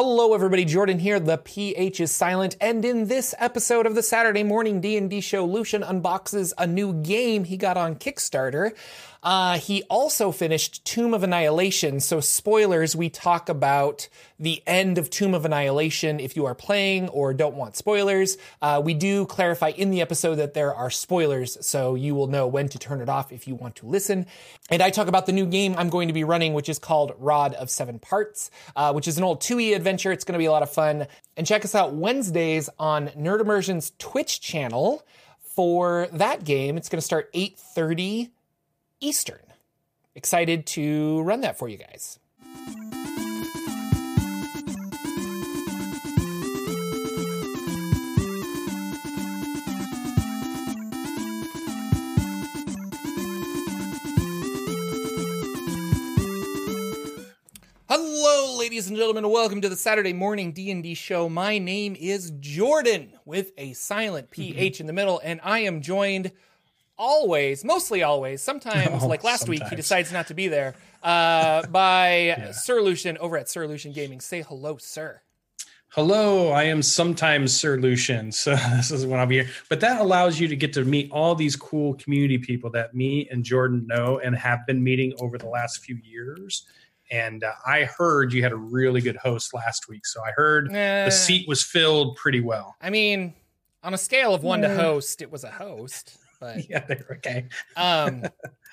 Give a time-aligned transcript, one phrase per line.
[0.00, 1.18] Hello everybody, Jordan here.
[1.18, 5.82] The PH is silent and in this episode of the Saturday Morning D&D show, Lucien
[5.82, 8.76] unboxes a new game he got on Kickstarter.
[9.22, 12.00] Uh, he also finished Tomb of Annihilation.
[12.00, 14.08] So, spoilers, we talk about
[14.38, 18.38] the end of Tomb of Annihilation if you are playing or don't want spoilers.
[18.62, 22.46] Uh, we do clarify in the episode that there are spoilers, so you will know
[22.46, 24.26] when to turn it off if you want to listen.
[24.70, 27.12] And I talk about the new game I'm going to be running, which is called
[27.18, 30.12] Rod of Seven Parts, uh, which is an old 2e adventure.
[30.12, 31.06] It's going to be a lot of fun.
[31.36, 35.04] And check us out Wednesdays on Nerd Immersion's Twitch channel
[35.40, 36.76] for that game.
[36.76, 38.30] It's going to start 8:30
[39.00, 39.38] Eastern.
[40.14, 42.18] Excited to run that for you guys.
[57.88, 59.30] Hello, ladies and gentlemen.
[59.30, 61.28] Welcome to the Saturday morning D&D show.
[61.28, 66.32] My name is Jordan with a silent PH in the middle, and I am joined
[66.98, 71.66] always, mostly always, sometimes, Oh, like last week, he decides not to be there, uh,
[71.68, 74.20] by Sir Lucien over at Sir Lucien Gaming.
[74.20, 75.22] Say hello, sir.
[75.92, 79.48] Hello, I am sometimes Sir Lucien, so this is when I'll be here.
[79.70, 83.26] But that allows you to get to meet all these cool community people that me
[83.30, 86.64] and Jordan know and have been meeting over the last few years.
[87.10, 90.70] And uh, I heard you had a really good host last week, so I heard
[90.70, 92.76] Eh, the seat was filled pretty well.
[92.82, 93.32] I mean,
[93.82, 97.46] on a scale of one to host, it was a host, but Yeah, they're okay.
[97.76, 98.22] um,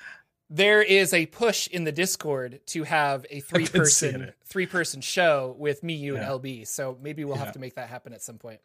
[0.50, 5.54] there is a push in the Discord to have a three person three person show
[5.58, 6.30] with me, you, Yeah.
[6.32, 6.66] and LB.
[6.66, 8.60] So maybe we'll have to make that happen at some point.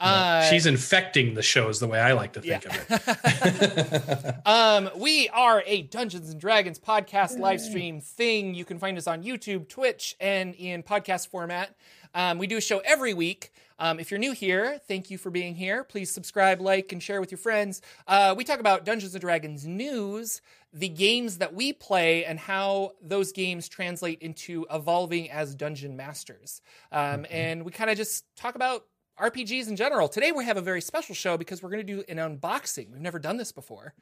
[0.00, 0.06] Yeah.
[0.06, 4.36] Uh, She's infecting the shows the way I like to think of it.
[4.46, 8.54] um, we are a Dungeons and Dragons podcast live stream thing.
[8.54, 11.74] You can find us on YouTube, Twitch, and in podcast format.
[12.14, 13.52] Um, we do a show every week.
[13.78, 15.84] Um, if you're new here, thank you for being here.
[15.84, 17.80] Please subscribe, like, and share with your friends.
[18.06, 20.42] Uh, we talk about Dungeons and Dragons news,
[20.72, 26.60] the games that we play, and how those games translate into evolving as dungeon masters.
[26.92, 28.84] Um, And we kind of just talk about
[29.20, 30.08] RPGs in general.
[30.08, 32.90] Today we have a very special show because we're going to do an unboxing.
[32.90, 33.94] We've never done this before.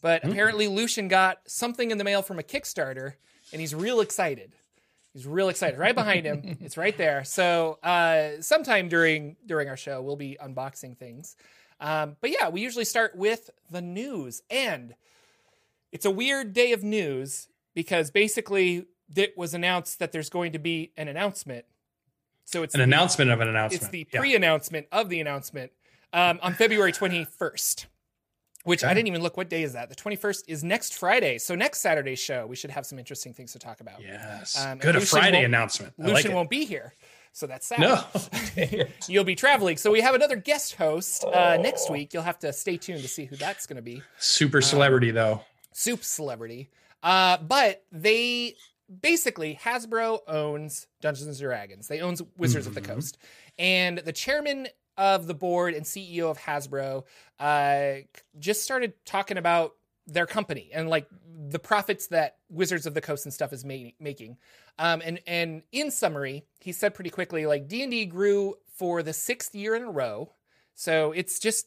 [0.00, 3.14] But apparently Lucien got something in the mail from a Kickstarter
[3.52, 4.52] and he's real excited.
[5.12, 5.78] He's real excited.
[5.78, 6.58] Right behind him.
[6.60, 7.24] it's right there.
[7.24, 11.34] So uh, sometime during during our show we'll be unboxing things.
[11.80, 14.42] Um, but yeah, we usually start with the news.
[14.50, 14.94] And
[15.92, 20.58] it's a weird day of news because basically it was announced that there's going to
[20.58, 21.64] be an announcement.
[22.48, 23.82] So it's An announcement of an announcement.
[23.82, 24.20] it's the Yeah.
[24.20, 25.70] pre-announcement of the announcement
[26.14, 27.84] um, on February 21st.
[28.64, 29.36] Which I didn't even look.
[29.36, 29.88] What day is that?
[29.90, 31.36] The 21st is next Friday.
[31.38, 34.00] So next Saturday's show, we should have some interesting things to talk about.
[34.00, 34.58] Yes.
[34.58, 34.96] Um, Good.
[34.96, 35.92] A Lucien Friday announcement.
[35.98, 36.94] I Lucien like won't be here,
[37.32, 37.80] so that's sad.
[37.80, 38.02] No.
[39.08, 39.76] You'll be traveling.
[39.76, 42.12] So we have another guest host uh, next week.
[42.14, 44.02] You'll have to stay tuned to see who that's going to be.
[44.18, 45.42] Super celebrity, though.
[45.72, 46.68] soup celebrity.
[47.02, 48.54] Uh, but they
[49.00, 51.88] basically Hasbro owns Dungeons and Dragons.
[51.88, 52.86] They own Wizards of the Mhm.
[52.86, 53.18] Coast,
[53.58, 57.04] and the chairman of the board and CEO of Hasbro
[57.38, 57.94] uh,
[58.38, 59.74] just started talking about
[60.06, 61.06] their company and like
[61.50, 64.38] the profits that Wizards of the Coast and stuff is ma- making.
[64.78, 69.02] Um, and and in summary, he said pretty quickly like D and D grew for
[69.02, 70.32] the sixth year in a row.
[70.74, 71.66] So it's just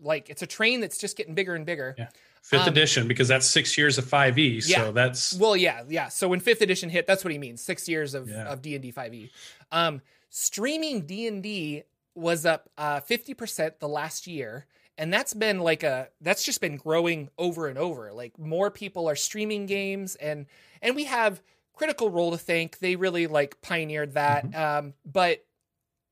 [0.00, 1.94] like it's a train that's just getting bigger and bigger.
[1.98, 2.08] Yeah.
[2.42, 4.60] Fifth Um, edition, because that's six years of 5e.
[4.68, 4.76] Yeah.
[4.78, 6.08] So that's Well, yeah, yeah.
[6.08, 7.62] So when fifth edition hit, that's what he means.
[7.62, 8.44] Six years of Yeah.
[8.48, 9.30] of D and D five E.
[9.70, 14.66] Um, streaming D and D was up uh, fifty percent the last year,
[14.98, 18.12] and that's been like a that's just been growing over and over.
[18.12, 20.46] Like more people are streaming games, and
[20.82, 21.40] and we have
[21.74, 22.80] Critical Role to thank.
[22.80, 24.52] They really like pioneered that.
[24.54, 25.44] Um, but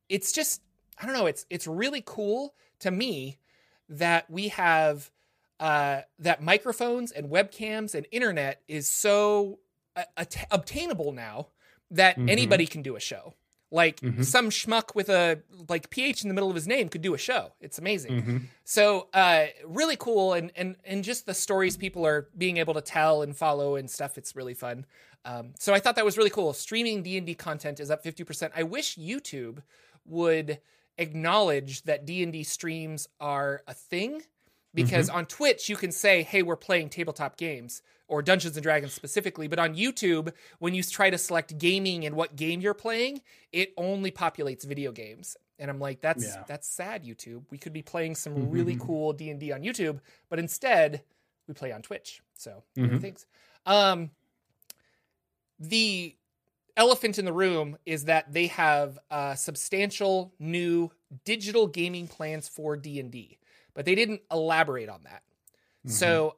[0.09, 0.63] it's just
[0.97, 1.27] I don't know.
[1.27, 3.39] It's it's really cool to me
[3.89, 5.11] that we have
[5.60, 9.60] uh, that microphones and webcams and internet is so
[9.97, 11.48] uh, obtainable now
[11.91, 12.31] that Mhm.
[12.31, 13.34] anybody can do a show.
[13.72, 14.25] Like Mhm.
[14.25, 17.18] some schmuck with a like PH in the middle of his name could do a
[17.18, 17.53] show.
[17.60, 18.22] It's amazing.
[18.22, 18.42] Mhm.
[18.65, 22.80] So uh, really cool, and and and just the stories people are being able to
[22.80, 24.16] tell and follow and stuff.
[24.18, 24.86] It's really fun.
[25.24, 26.53] Um, so I thought that was really cool.
[26.53, 28.53] Streaming D and D content is up fifty percent.
[28.56, 29.63] I wish YouTube
[30.04, 30.60] would
[30.98, 34.22] acknowledge that D and D streams are a thing
[34.75, 38.93] because on Twitch you can say, "Hey, we're playing tabletop games." Or Dungeons and Dragons
[38.93, 43.22] specifically, but on YouTube, when you try to select gaming and what game you're playing,
[43.53, 45.37] it only populates video games.
[45.61, 46.43] And I'm like, that's Yeah.
[46.49, 47.05] that's sad.
[47.05, 51.05] YouTube, we could be playing some really cool D and D on YouTube, but instead
[51.47, 52.21] we play on Twitch.
[52.34, 53.01] So Mhm.
[53.01, 53.27] things.
[53.65, 54.11] Um,
[55.61, 56.16] the
[56.77, 60.91] elephant in the room is that they have uh, substantial new
[61.25, 63.39] digital gaming plans for D&D,
[63.75, 65.22] but they didn't elaborate on that.
[65.87, 65.91] Mm-hmm.
[65.91, 66.37] So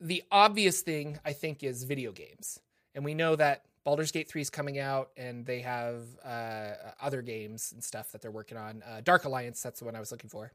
[0.00, 2.60] the obvious thing I think is video games.
[2.94, 7.22] And we know that Baldur's Gate 3 is coming out and they have uh, other
[7.22, 8.82] games and stuff that they're working on.
[8.86, 10.52] Uh, Dark Alliance, that's the one I was looking for.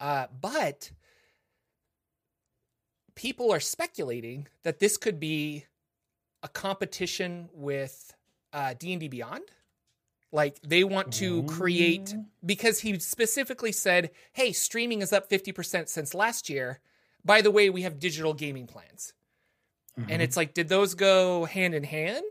[0.00, 0.90] Uh, but
[3.14, 5.64] people are speculating that this could be
[6.42, 8.14] a competition with
[8.52, 9.44] uh, D&D Beyond.
[10.36, 16.12] Like they want to create because he specifically said, "Hey, streaming is up 50% since
[16.12, 16.80] last year.
[17.24, 19.14] By the way, we have digital gaming plans."
[19.98, 20.10] Mm-hmm.
[20.10, 22.22] And it's like, did those go hand in hand?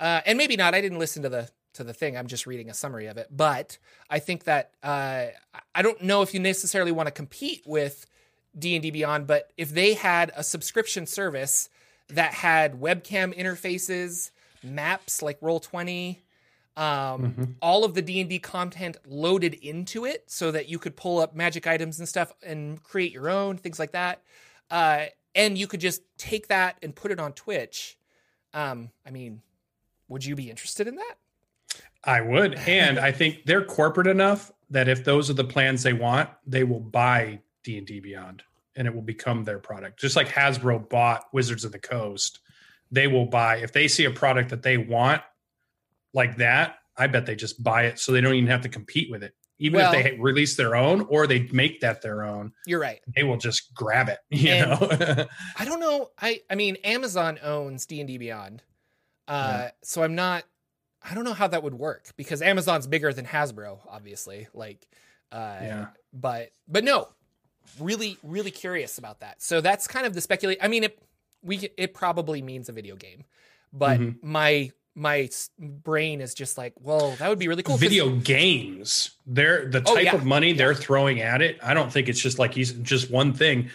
[0.00, 0.74] Uh, and maybe not.
[0.74, 2.16] I didn't listen to the to the thing.
[2.16, 3.28] I'm just reading a summary of it.
[3.30, 3.78] But
[4.10, 5.26] I think that uh,
[5.72, 8.06] I don't know if you necessarily want to compete with
[8.58, 11.68] D and D Beyond, but if they had a subscription service
[12.08, 14.32] that had webcam interfaces,
[14.64, 16.24] maps like Roll Twenty,
[16.76, 17.54] um, Mhm.
[17.62, 21.18] all of the D and D content loaded into it, so that you could pull
[21.18, 24.22] up magic items and stuff and create your own things like that.
[24.70, 27.96] Uh, and you could just take that and put it on Twitch.
[28.52, 29.42] Um, I mean,
[30.08, 31.14] would you be interested in that?
[32.04, 32.54] I would.
[32.54, 36.64] And I think they're corporate enough that if those are the plans they want, they
[36.64, 38.42] will buy D&D Beyond
[38.76, 39.98] and it will become their product.
[39.98, 42.38] Just like Hasbro bought Wizards of the Coast,
[42.90, 45.22] they will buy if they see a product that they want
[46.16, 49.10] like that, I bet they just buy it so they don't even have to compete
[49.10, 49.34] with it.
[49.58, 53.00] Even Well- if they release their own or they make that their own, You're right.
[53.14, 55.26] they will just grab it, you And- know.
[55.58, 56.10] I don't know.
[56.18, 58.62] I I mean, Amazon owns D and D Beyond,
[59.28, 60.44] uh, so I'm not.
[61.08, 64.48] I don't know how that would work because Amazon's bigger than Hasbro, obviously.
[64.52, 64.88] Like,
[65.30, 65.86] uh, Yeah.
[66.12, 67.08] But but no,
[67.78, 69.40] really really curious about that.
[69.42, 70.58] So that's kind of the speculate.
[70.62, 70.98] I mean, it
[71.42, 73.24] we it probably means a video game,
[73.72, 74.16] but Mhm.
[74.22, 75.28] my my
[75.58, 77.76] brain is just like, well, that would be really cool.
[77.76, 80.14] video games they're the Oh, type yeah.
[80.14, 83.32] of money they're throwing at it i don't think it's just like he's just one
[83.32, 83.68] thing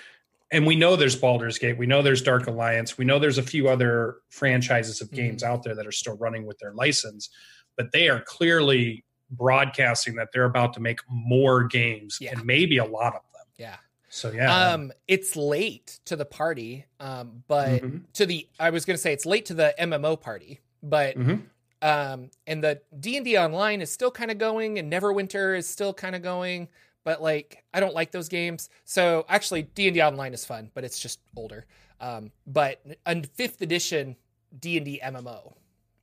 [0.54, 3.44] and we know there's Baldur's Gate, we know there's Dark Alliance, we know there's a
[3.44, 5.54] few other franchises of games Mm-hmm.
[5.54, 7.30] out there that are still running with their license,
[7.78, 12.32] but they are clearly broadcasting that they're about to make more games Yeah.
[12.34, 13.46] and maybe a lot of them.
[13.58, 13.78] Yeah.
[14.10, 18.02] So yeah, Um, it's late to the party, um, but Mhm.
[18.16, 21.44] to the I was gonna say it's late to the MMO party, but Mhm.
[21.82, 25.68] um, and the D and D online is still kind of going, and Neverwinter is
[25.68, 26.68] still kind of going,
[27.04, 28.70] but like I don't like those games.
[28.86, 31.66] So actually, D and D online is fun, but it's just older.
[32.00, 34.16] Um, but a fifth edition
[34.60, 35.54] D and D MMO,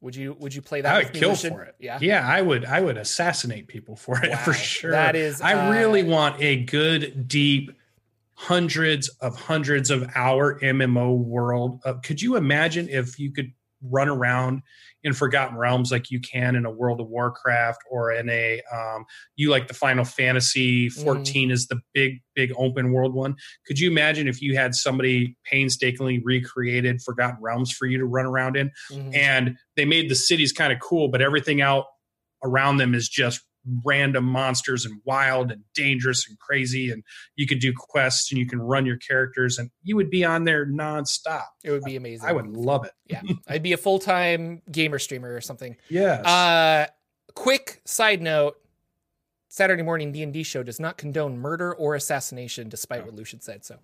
[0.00, 0.94] would you would you play that?
[0.94, 1.52] I would kill Lucien?
[1.54, 1.74] for it.
[1.78, 1.98] Yeah.
[2.00, 2.64] yeah, I would.
[2.64, 4.90] I would assassinate people for it for sure.
[4.92, 7.72] That is, I uh, really want a good, deep,
[8.34, 11.80] hundreds of hundreds of hour MMO world.
[11.84, 13.52] Uh, could you imagine if you could
[13.82, 14.62] run around
[15.04, 19.04] in Forgotten Realms like you can in a World of Warcraft or in a um,
[19.36, 23.34] you like the Final Fantasy 14 is the big big open world one.
[23.66, 28.26] Could you imagine if you had somebody painstakingly recreated Forgotten Realms for you to run
[28.26, 28.70] around in?
[28.92, 29.14] Mhm.
[29.16, 31.84] and they made the cities kind of cool, but everything out
[32.44, 33.40] around them is just
[33.84, 36.90] random monsters and wild and dangerous and crazy.
[36.90, 37.02] And
[37.36, 40.44] you could do quests and you can run your characters and you would be on
[40.44, 41.44] there nonstop.
[41.64, 42.26] It would be amazing.
[42.28, 42.92] I would love it.
[43.06, 45.76] Yeah, I'd be a full time gamer streamer or something.
[45.88, 46.24] Yes.
[46.24, 46.86] Uh,
[47.34, 48.56] quick side note:
[49.48, 53.40] Saturday morning D and D show does not condone murder or assassination, despite what Lucien
[53.40, 53.64] said.
[53.64, 53.76] So,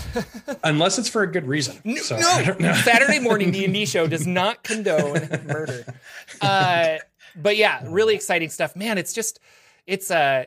[0.64, 1.80] Unless it's for a good reason.
[1.84, 2.80] no, So, I.
[2.82, 5.84] Saturday morning D and D show does not condone murder.
[6.40, 6.96] Uh,
[7.36, 8.98] but yeah, really exciting stuff, man.
[8.98, 9.40] It's just,
[9.86, 10.44] it's uh,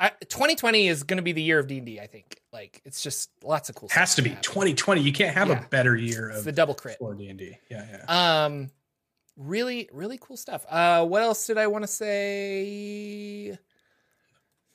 [0.00, 2.00] 2020 is going to be the year of D and D.
[2.00, 3.88] I think, like, it's just lots of cool.
[3.88, 3.98] Stuff.
[3.98, 4.42] Has to be happen.
[4.42, 5.00] 2020.
[5.00, 5.64] You can't have Yeah.
[5.64, 6.98] a better year It's of the double crit.
[6.98, 7.58] for D&D.
[7.70, 8.44] Yeah, yeah.
[8.44, 8.70] Um,
[9.36, 10.64] really, really cool stuff.
[10.68, 13.58] Uh, what else did I want to say?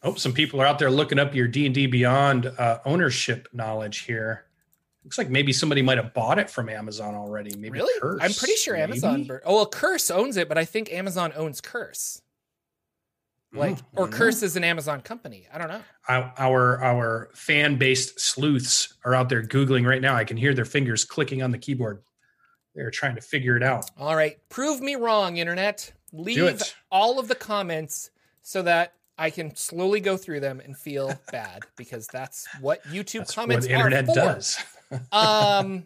[0.03, 4.45] Oh, some people are out there looking up your D&D Beyond uh, ownership knowledge here.
[5.03, 7.55] Looks like maybe somebody might have bought it from Amazon already.
[7.55, 7.99] Maybe really?
[7.99, 8.83] Curse, I'm pretty sure maybe?
[8.83, 9.23] Amazon.
[9.23, 12.21] bur- Oh, well, Curse owns it, but I think Amazon owns Curse.
[13.53, 14.17] Like, Mm, or don't know.
[14.17, 15.47] Curse is an Amazon company.
[15.53, 15.81] I don't know.
[16.07, 20.15] Our our, fan based sleuths are out there googling right now.
[20.15, 22.01] I can hear their fingers clicking on the keyboard.
[22.75, 23.89] They're trying to figure it out.
[23.97, 25.91] All right, prove me wrong, internet.
[26.13, 31.19] Leave all of the comments so that I can slowly go through them and feel
[31.31, 34.57] bad because that's what YouTube That's comments what internet does.
[35.11, 35.85] Um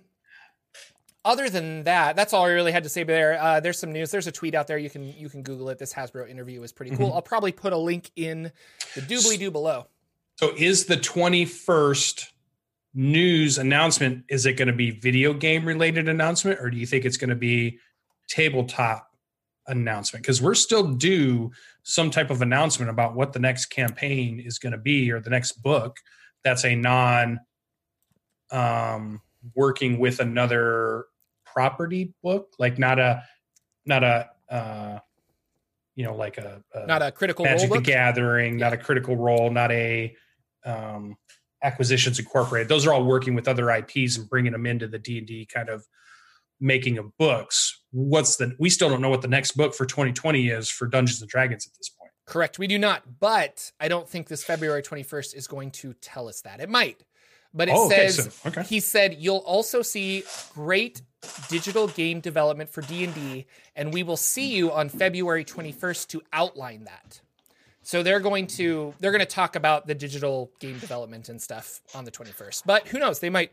[1.23, 3.41] other than that that's all i really had to say there.
[3.41, 4.11] Uh, there's some news.
[4.11, 4.77] There's a tweet out there.
[4.77, 5.79] You can you can google it.
[5.79, 7.09] This hasbro interview is pretty cool.
[7.09, 7.15] Mhm.
[7.15, 8.51] i'll probably put a link in
[8.93, 9.87] the doobly doo below.
[10.37, 12.25] So is the 21st
[12.93, 17.03] news announcement is it going to be video game related announcement or do you think
[17.05, 17.79] it's going to be
[18.29, 19.09] tabletop
[19.67, 20.23] announcement?
[20.23, 21.51] Because we're still due
[21.83, 25.29] some type of announcement about what the next campaign is going to be or the
[25.29, 25.97] next book
[26.43, 27.39] that's a non
[28.51, 29.21] um
[29.55, 31.05] working with another
[31.45, 33.23] property book like not a
[33.85, 34.99] not a uh
[35.95, 39.15] you know like a, a Not a critical magic role the gathering not a critical
[39.15, 40.15] role not a
[40.65, 41.17] um
[41.65, 42.69] acquisitions incorporated.
[42.69, 45.85] Those are all working with other ips and bringing them into the d&d kind of
[46.59, 47.81] making of books.
[47.91, 51.21] What's the we still don't know what the next book for 2020 is for dungeons
[51.21, 52.11] and dragons at this point.
[52.25, 52.57] Correct.
[52.57, 56.41] We do not, but I don't think this February 21st is going to tell us
[56.41, 56.59] that.
[56.59, 57.03] It might,
[57.55, 58.63] but it Oh, okay, says so- okay.
[58.63, 61.01] he said you'll also see great
[61.49, 66.83] digital game development for D&D and we will see you on February 21st to outline
[66.83, 67.21] that.
[67.81, 71.81] So they're going to they're going to talk about the digital game development and stuff
[71.95, 72.63] on the 21st.
[72.65, 73.51] But who knows, they might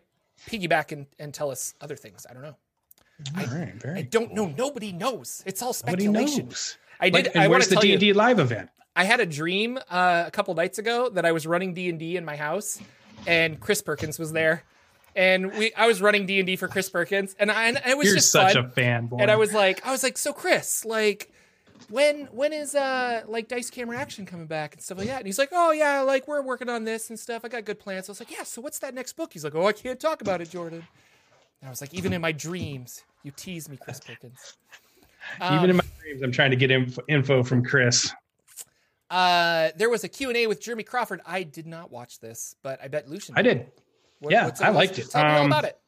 [0.49, 2.27] piggyback and, and tell us other things.
[2.29, 2.57] I don't know.
[3.39, 4.47] all right very I don't know.
[4.57, 5.43] Nobody knows.
[5.47, 6.47] It's all speculation.
[6.47, 6.77] knows.
[7.01, 9.05] I did Like, I and want where's to the tell you d&d live event I
[9.05, 12.17] had a dream uh, a couple nights ago that I was running D and D
[12.19, 12.79] in my house,
[13.27, 14.65] and Chris Perkins was there,
[15.17, 17.97] and we I was running D and D for Chris Perkins, and I and it
[17.97, 18.65] was you're just such fun.
[18.65, 21.31] a fanboy and I was like, I was like, so Chris, like,
[21.91, 25.19] when when is uh like Dice Camera Action coming back and stuff like that?
[25.19, 27.45] And he's like, oh yeah, like we're working on this and stuff.
[27.45, 28.09] I got good plans.
[28.09, 28.45] I was like, yeah.
[28.45, 29.33] So what's that next book?
[29.33, 30.83] He's like, oh, I can't talk about it, Jordan.
[31.61, 34.55] And I was like, even in my dreams, you tease me, Chris Perkins.
[35.41, 36.73] even Um, in my dreams i'm trying to get
[37.09, 38.13] info from chris
[39.13, 41.21] Uh, there was a Q&A with Jeremy Crawford.
[41.27, 43.67] I did not watch this, but I bet Lucien i did
[44.21, 45.11] What- Yeah, I liked it.
[45.11, 45.79] Tell me all Um, about it.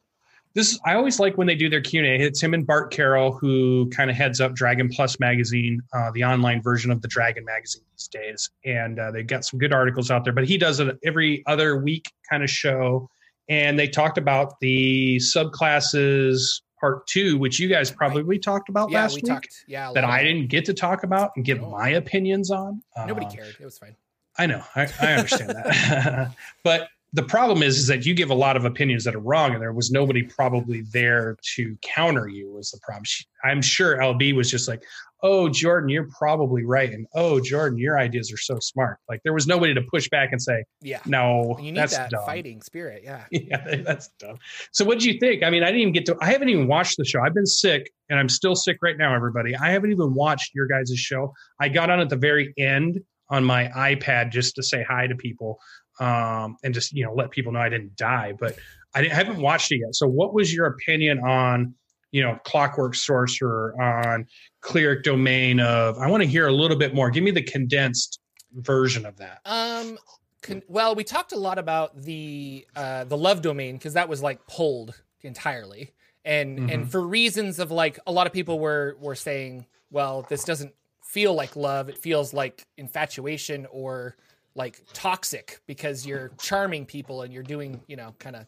[0.53, 2.23] this I always like when they do their Q and A.
[2.23, 6.23] It's him and Bart Carroll, who kind of heads up Dragon Plus magazine, uh, the
[6.23, 10.11] online version of the Dragon magazine these days, and uh, they've got some good articles
[10.11, 10.33] out there.
[10.33, 13.09] But he does it every other week kind of show,
[13.49, 19.01] and they talked about the subclasses part two, which you guys probably talked about Yeah,
[19.01, 19.31] last we week.
[19.31, 19.63] talked.
[19.67, 21.69] Yeah, that I didn't get to talk about and give No.
[21.71, 22.83] my opinions on.
[23.07, 23.55] Nobody Uh, cared.
[23.59, 23.95] It was fine.
[24.37, 24.61] I know.
[24.75, 26.31] I, I understand that.
[26.63, 29.53] but the problem is, is that you give a lot of opinions that are wrong,
[29.53, 32.51] and there was nobody probably there to counter you.
[32.51, 33.05] Was the problem?
[33.05, 34.83] She, I'm sure LB was just like,
[35.23, 39.31] "Oh, Jordan, you're probably right," and "Oh, Jordan, your ideas are so smart." Like there
[39.31, 40.99] was nobody to push back and say, Yeah.
[41.05, 43.01] "No, You need that's that dumb." fighting spirit.
[43.03, 43.23] Yeah.
[43.31, 44.37] Yeah, that's dumb.
[44.73, 45.41] So, what do you think?
[45.41, 46.17] I mean, I didn't even get to.
[46.19, 47.21] I haven't even watched the show.
[47.21, 49.15] I've been sick, and I'm still sick right now.
[49.15, 51.33] Everybody, I haven't even watched your guys' show.
[51.61, 55.15] I got on at the very end on my iPad just to say hi to
[55.15, 55.59] people,
[55.99, 58.33] um, and just you know let people know I didn't die.
[58.39, 58.57] But
[58.93, 59.95] I, didn't, I haven't watched it yet.
[59.95, 61.73] So, what was your opinion on
[62.11, 64.27] you know Clockwork Sorcerer on
[64.61, 65.59] Cleric Domain?
[65.59, 67.09] Of I want to hear a little bit more.
[67.09, 68.19] Give me the condensed
[68.53, 69.41] version of that.
[69.45, 69.97] Um.
[70.41, 74.21] Con- well, we talked a lot about the uh, the love domain because that was
[74.21, 75.91] like pulled entirely,
[76.23, 76.69] and Mm-hmm.
[76.69, 80.75] and for reasons of like a lot of people were were saying, well, this doesn't
[81.01, 81.89] feel like love.
[81.89, 84.17] It feels like infatuation or
[84.55, 88.45] like toxic because you're charming people and you're doing you know kind of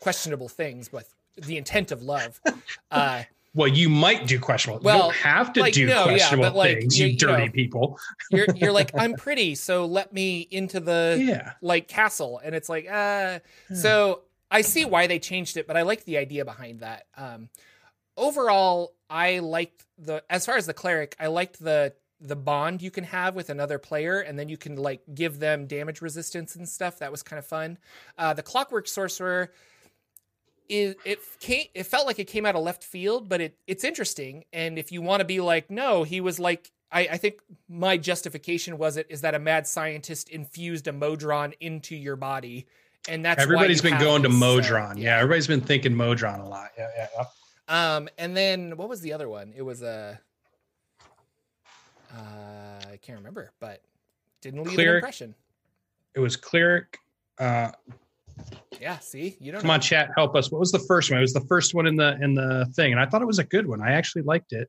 [0.00, 2.40] questionable things with the intent of love.
[2.90, 3.22] Uh,
[3.54, 4.82] Well, you might do questionable.
[4.84, 7.18] Well, you don't have to like, do no, questionable but, like, things, you- you, you
[7.18, 7.98] dirty know, people.
[8.30, 11.52] you're you're like I'm pretty, so let me into the Yeah.
[11.62, 13.38] like castle, and it's like uh.
[13.74, 17.06] So I see why they changed it, but I like the idea behind that.
[17.16, 17.48] Um,
[18.16, 22.90] overall, I liked the as far as the cleric, I liked the the bond you
[22.90, 26.68] can have with another player, and then you can like give them damage resistance and
[26.68, 26.98] stuff.
[26.98, 27.78] That was kind of fun.
[28.16, 29.50] Uh, the clockwork sorcerer.
[30.68, 33.84] It, it came it felt like it came out of left field, but it it's
[33.84, 34.44] interesting.
[34.52, 37.96] And if you want to be like, no, he was like I, I think my
[37.96, 42.66] justification was it is that a mad scientist infused a modron into your body,
[43.08, 44.98] and that's Everybody's been going to uh, Modron.
[44.98, 45.16] yeah.
[45.16, 46.70] everybody's been thinking Modron a lot.
[46.76, 47.06] Yeah, yeah.
[47.16, 47.24] yeah.
[47.68, 49.52] Um, and then what was the other one?
[49.54, 50.18] It was a,
[52.14, 53.82] uh, I can't remember, but
[54.40, 55.34] didn't leave an impression.
[56.14, 56.98] It was Cleric.
[57.38, 57.70] Uh,
[58.80, 59.74] Yeah, see, you don't come know.
[59.74, 60.50] on, chat, help us.
[60.50, 61.18] What was the first one?
[61.18, 63.38] It was the first one in the in the thing, and I thought it was
[63.38, 63.82] a good one.
[63.82, 64.68] I actually liked it.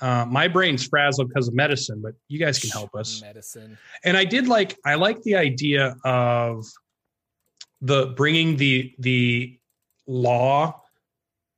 [0.00, 3.22] Uh, my brain's frazzled because of medicine, but you guys can help us.
[3.22, 3.78] Medicine.
[4.04, 6.66] and I did like I like the idea of
[7.80, 9.58] the bringing the the
[10.06, 10.80] law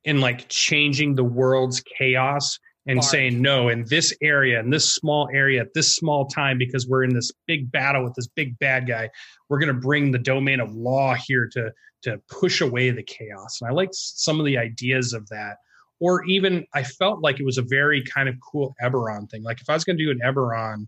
[0.05, 5.29] and like changing the world's chaos and saying no in this area in this small
[5.33, 8.87] area at this small time because we're in this big battle with this big bad
[8.87, 9.09] guy
[9.49, 13.59] we're going to bring the domain of law here to to push away the chaos
[13.61, 15.57] and i liked some of the ideas of that
[15.99, 19.59] or even i felt like it was a very kind of cool eberron thing like
[19.61, 20.85] if i was going to do an eberron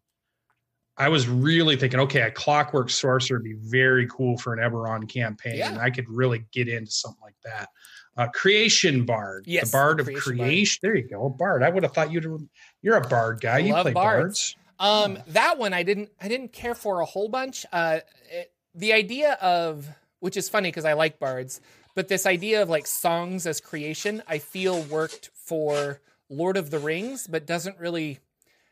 [0.99, 5.07] I was really thinking, okay, a clockwork sorcerer would be very cool for an Eberron
[5.09, 5.69] campaign, Yeah.
[5.69, 7.69] and I could really get into something like that.
[8.17, 10.79] Uh, creation bard, Yes, the bard of Creation creation.
[10.81, 10.95] Bard.
[10.95, 11.63] There you go, bard.
[11.63, 12.49] I would have thought you'd.
[12.81, 13.59] You're a bard guy.
[13.59, 14.55] You Love play bards.
[14.79, 15.15] bards.
[15.17, 17.65] Um, that one I didn't I didn't care for a whole bunch.
[17.71, 17.99] Uh,
[18.31, 19.87] it, the idea of
[20.19, 21.59] which is funny because I like bards,
[21.95, 25.99] but this idea of like songs as creation, I feel worked for
[26.29, 28.19] Lord of the Rings, but doesn't really.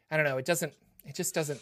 [0.10, 0.38] I don't know.
[0.38, 0.74] It doesn't.
[1.06, 1.60] It just doesn't.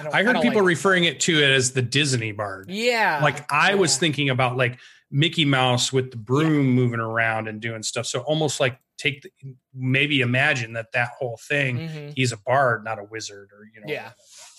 [0.00, 2.68] I, I heard don't people like referring it to it as the Disney bard.
[2.70, 3.20] Yeah.
[3.22, 4.78] like I was thinking about like
[5.10, 8.06] Mickey Mouse with the broom moving around and doing stuff.
[8.06, 9.30] So almost like take the,
[9.74, 11.78] maybe imagine that that whole thing.
[11.78, 12.12] Mhm.
[12.16, 13.86] He's a bard, not a wizard, or you know.
[13.92, 14.10] Yeah.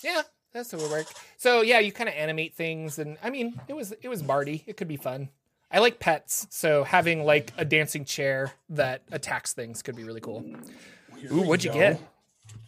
[0.02, 1.06] Yeah, that's what would work.
[1.36, 4.64] So yeah, you kind of animate things, and I mean, it was it was Barty.
[4.66, 5.28] It could be fun.
[5.70, 10.20] I like pets, so having like a dancing chair that attacks things could be really
[10.20, 10.40] cool.
[11.20, 12.00] Here Ooh, what'd you get?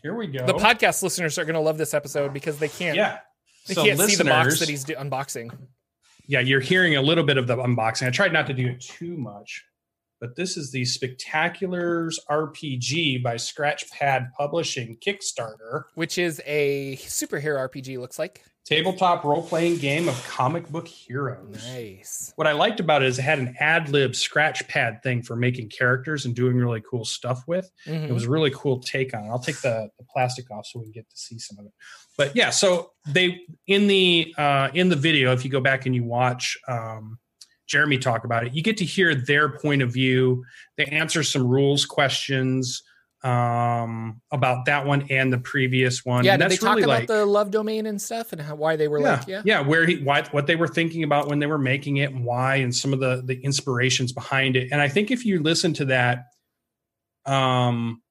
[0.03, 0.47] Here we go.
[0.47, 3.19] The podcast listeners are going to love this episode because they can't Yeah.
[3.67, 5.51] they so can't see the box that he's do- unboxing.
[6.33, 8.07] Yeah, you're hearing a little bit of the unboxing.
[8.07, 9.67] I tried not to do it too much,
[10.23, 15.83] but this is the Spectaculars RPG by Scratchpad Publishing Kickstarter.
[15.97, 17.99] Which is a superhero RPG.
[17.99, 21.67] Looks like Tabletop role playing game of comic book heroes.
[21.67, 22.33] nice.
[22.37, 25.35] What I liked about it is it had an ad lib scratch pad thing for
[25.35, 27.69] making characters and doing really cool stuff with.
[27.89, 28.09] Mhm.
[28.09, 29.29] It was a really cool take on it.
[29.29, 31.73] I'll take the, the plastic off so we can get to see some of it.
[32.17, 35.95] But yeah, so they in the uh, in the video, if you go back and
[35.97, 37.19] you watch um,
[37.67, 40.45] Jeremy talk about it, you get to hear their point of view.
[40.77, 42.83] They answer some rules questions
[43.25, 46.25] um, about that one and the previous one.
[46.25, 48.57] yeah, and did they talk really about like, the love domain and stuff and how,
[48.57, 51.29] why they were yeah, like, yeah, yeah, where he why, what they were thinking about
[51.29, 54.73] when they were making it and why and some of the the inspirations behind it.
[54.73, 56.25] And I think if you listen to that,
[57.25, 58.03] um,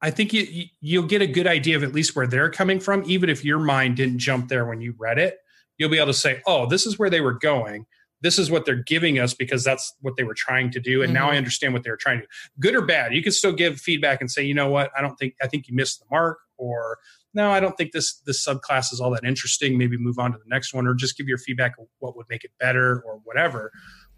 [0.00, 2.80] I think you, you you'll get a good idea of at least where they're coming
[2.80, 5.36] from, even if your mind didn't jump there when you read it.
[5.76, 7.84] You'll be able to say, "Oh, this is where they were going.
[8.22, 11.12] This is what they're giving us because that's what they were trying to do." And
[11.12, 11.32] now Mhm.
[11.34, 12.28] I understand what they were trying to do.
[12.58, 14.90] Good or bad, you can still give feedback and say, "You know what?
[14.96, 16.98] I don't think I think you missed the mark," or
[17.32, 19.78] no, I don't think this this subclass is all that interesting.
[19.78, 22.26] Maybe move on to the next one, or just give your feedback of what would
[22.28, 23.72] make it better, or whatever.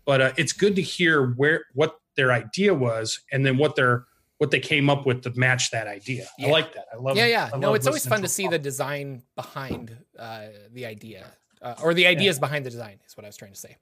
[0.04, 4.04] But uh, it's good to hear where what their idea was, and then what their
[4.38, 6.26] what they came up with to match that idea.
[6.36, 6.48] Yeah.
[6.48, 6.86] I like that.
[6.92, 7.16] I love.
[7.16, 7.50] yeah, yeah.
[7.56, 12.08] No, it's always fun to see the design behind uh, the idea, uh, or the
[12.08, 12.98] ideas behind the design.
[13.06, 13.76] Is what I was trying to say.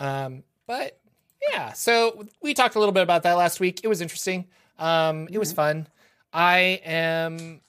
[0.00, 0.98] Um, but
[1.50, 3.80] yeah, so we talked a little bit about that last week.
[3.84, 4.46] It was interesting.
[4.78, 5.86] Um, it was fun.
[6.32, 7.60] I am.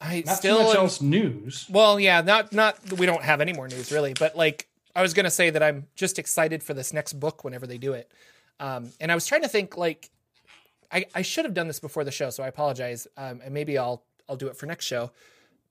[0.00, 1.66] I Not still too much am- else news.
[1.70, 5.14] well, yeah, not not we don't have any more news really, but like I was
[5.14, 8.10] gonna say that I'm just excited for this next book whenever they do it.
[8.58, 10.10] Um, and I was trying to think like
[10.90, 13.06] I, I should have done this before the show, so I apologize.
[13.16, 15.12] Um, and maybe I'll I'll do it for next show.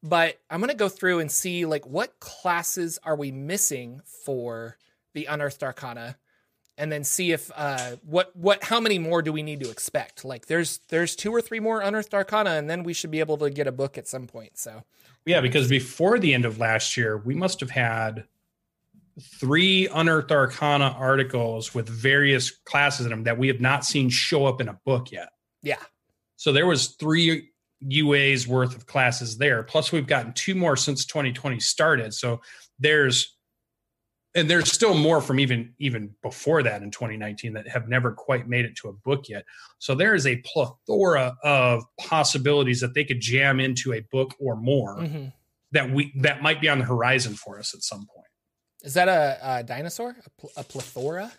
[0.04, 4.78] But I'm gonna go through and see like what classes are we missing for
[5.14, 6.18] the unearthed arcana,
[6.78, 10.26] and then see if uh what what how many more do we need to expect?
[10.26, 13.38] Like there's there's two or three more unearthed arcana, and then we should be able
[13.40, 14.58] to get a book at some point.
[14.58, 14.84] So
[15.26, 18.26] Yeah, because before the end of last year, we must have had
[19.20, 24.46] three unearthed arcana articles with various classes in them that we have not seen show
[24.46, 25.30] up in a book yet.
[25.62, 25.84] yeah.
[26.38, 27.52] So there was three
[27.84, 29.64] UAs worth of classes there.
[29.64, 32.14] Plus, we've gotten two more since 2020 started.
[32.14, 32.42] So
[32.80, 33.38] there's
[34.34, 38.48] and there's still more from even even before that in 2019 that have never quite
[38.48, 39.46] made it to a book yet.
[39.80, 44.56] So there is a plethora of possibilities that they could jam into a book or
[44.56, 45.28] more hmm
[45.74, 48.28] that we that might be on the horizon for us at some point.
[48.84, 50.18] Is that a, a dinosaur?
[50.26, 51.32] A, pl- a plethora?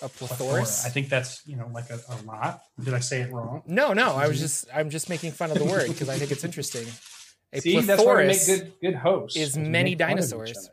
[0.00, 0.86] A plethoris?
[0.86, 2.60] I think that's you know like a, a lot.
[2.82, 3.62] Did I say it wrong?
[3.66, 4.14] no, no.
[4.14, 6.86] I was just I'm just making fun of the word because I think it's interesting.
[7.52, 9.36] A See, that's why we make good good hosts.
[9.36, 10.70] is many make fun of each dinosaurs.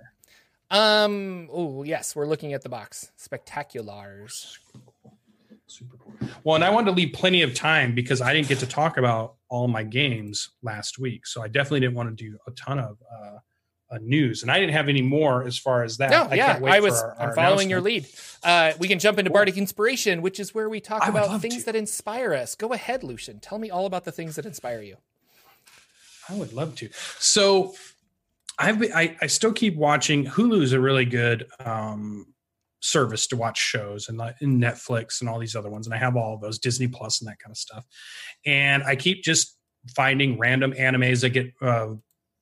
[0.72, 1.50] Um.
[1.52, 3.12] Oh yes, we're looking at the box.
[3.20, 4.58] Spectaculars.
[5.68, 6.30] Super cool.
[6.44, 8.98] Well, and I wanted to leave plenty of time because I didn't get to talk
[8.98, 12.80] about all my games last week, so I definitely didn't want to do a ton
[12.80, 13.38] of uh,
[13.92, 16.12] uh, news, and I didn't have any more as far as that.
[16.12, 17.02] No, I yeah, can't wait I was.
[17.02, 18.08] our- I'm following your lead.
[18.44, 19.36] Uh, we can jump into Cool.
[19.36, 21.66] Bardic Inspiration, which is where we talk about things to.
[21.66, 22.56] that inspire us.
[22.56, 23.40] Go ahead, Lucien.
[23.40, 24.98] Tell me all about the things that inspire you.
[26.30, 26.90] I would love to.
[27.20, 27.74] So,
[28.58, 30.26] I've been, I I still keep watching.
[30.26, 32.28] Hulu is a really good um,
[32.80, 36.16] service to watch shows and, and Netflix and all these other ones, and I have
[36.16, 37.86] all of those Disney Plus and that kind of stuff.
[38.46, 39.58] And I keep just
[39.96, 41.94] finding random animes that get uh,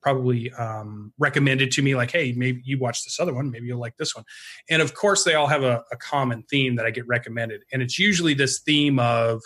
[0.01, 3.49] probably um, recommended to me, like, "Hey, maybe you watch this other one.
[3.49, 4.25] Maybe you'll like this one."
[4.69, 7.81] And of course, they all have a, a common theme that I get recommended, and
[7.81, 9.41] it's usually this theme of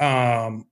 [0.00, 0.64] um,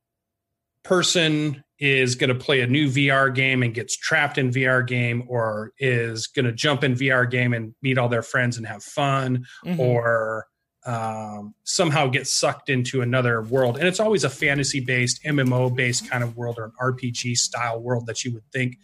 [0.85, 5.25] person is going to play a new VR game and gets trapped in VR game
[5.27, 8.83] or is going to jump in VR game and meet all their friends and have
[8.83, 9.79] fun Mhm.
[9.79, 10.47] or
[10.87, 13.77] um, somehow get sucked into another world.
[13.79, 17.81] And it's always a fantasy based, MMO based kind of world or an RPG style
[17.83, 18.77] world that you would think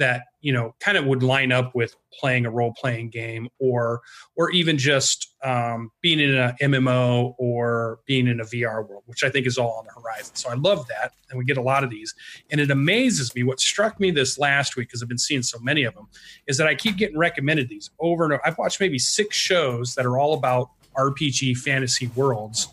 [0.00, 4.00] that you know kind of would line up with playing a role playing game or
[4.34, 9.22] or even just um, being in a MMO or being in a VR world, which
[9.22, 10.34] I think is all on the horizon.
[10.34, 12.14] So I love that, and we get a lot of these,
[12.50, 13.44] and it amazes me.
[13.44, 16.08] What struck me this last week, because I've been seeing so many of them,
[16.46, 18.42] is that I keep getting recommended these over and over.
[18.44, 22.68] I've watched maybe six shows that are all about RPG fantasy worlds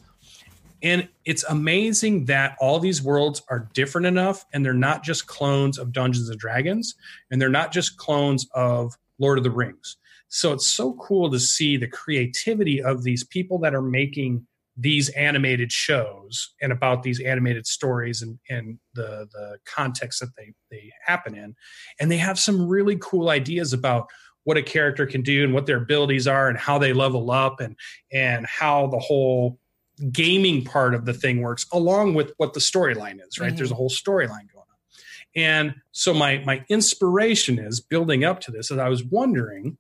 [0.84, 5.78] and it's amazing that all these worlds are different enough and they're not just clones
[5.78, 6.96] of Dungeons and Dragons
[7.32, 9.98] and they're not just clones of Lord of the Rings.
[10.30, 14.46] So it's so cool to see the creativity of these people that are making
[14.80, 20.54] these animated shows and about these animated stories and, and the, the context that they,
[20.70, 21.56] they happen in.
[22.00, 24.08] And they have some really cool ideas about
[24.44, 27.60] what a character can do and what their abilities are and how they level up
[27.60, 27.76] and
[28.14, 29.60] and how the whole
[30.12, 33.58] gaming part of the thing works along with what the storyline is right mm-hmm.
[33.58, 34.78] there's a whole storyline going on
[35.36, 39.78] and so my my inspiration is building up to this and i was wondering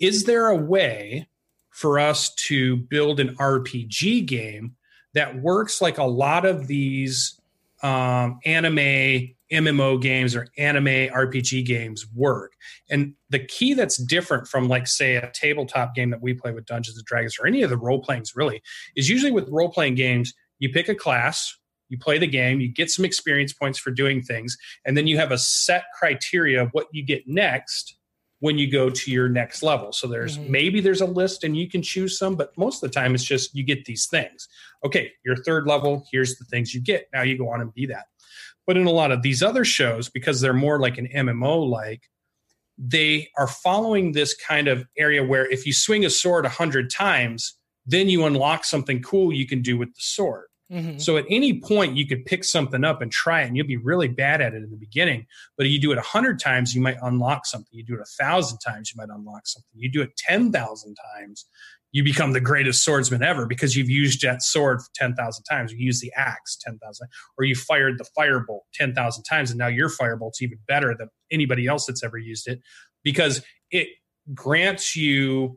[0.00, 1.28] is there a way
[1.70, 4.74] for us to build an rpg game
[5.14, 7.40] that works like a lot of these
[7.82, 12.54] um, anime MMO games or anime RPG games work.
[12.90, 16.66] And the key that's different from, like, say, a tabletop game that we play with
[16.66, 18.62] Dungeons and Dragons or any of the role playings really
[18.96, 21.56] is usually with role playing games, you pick a class,
[21.88, 25.18] you play the game, you get some experience points for doing things, and then you
[25.18, 27.95] have a set criteria of what you get next
[28.46, 29.92] when you go to your next level.
[29.92, 30.52] So there's mm-hmm.
[30.52, 33.24] maybe there's a list and you can choose some, but most of the time it's
[33.24, 34.46] just you get these things.
[34.84, 37.08] Okay, your third level, here's the things you get.
[37.12, 38.04] Now you go on and be that.
[38.64, 42.04] But in a lot of these other shows, because they're more like an MMO like,
[42.78, 46.88] they are following this kind of area where if you swing a sword a hundred
[46.88, 50.46] times, then you unlock something cool you can do with the sword.
[50.72, 50.98] Mm-hmm.
[50.98, 53.76] So at any point, you could pick something up and try it, and you'll be
[53.76, 55.26] really bad at it in the beginning.
[55.56, 57.70] But if you do it a hundred times, you might unlock something.
[57.72, 59.70] You do it a thousand times, you might unlock something.
[59.74, 61.46] You do it ten thousand times,
[61.96, 65.72] you become the greatest swordsman ever because you've used that sword 10,000 times.
[65.72, 69.88] You use the axe 10,000, or you fired the firebolt 10,000 times, and now your
[69.88, 72.60] firebolt's even better than anybody else that's ever used it
[73.02, 73.88] because it
[74.34, 75.56] grants you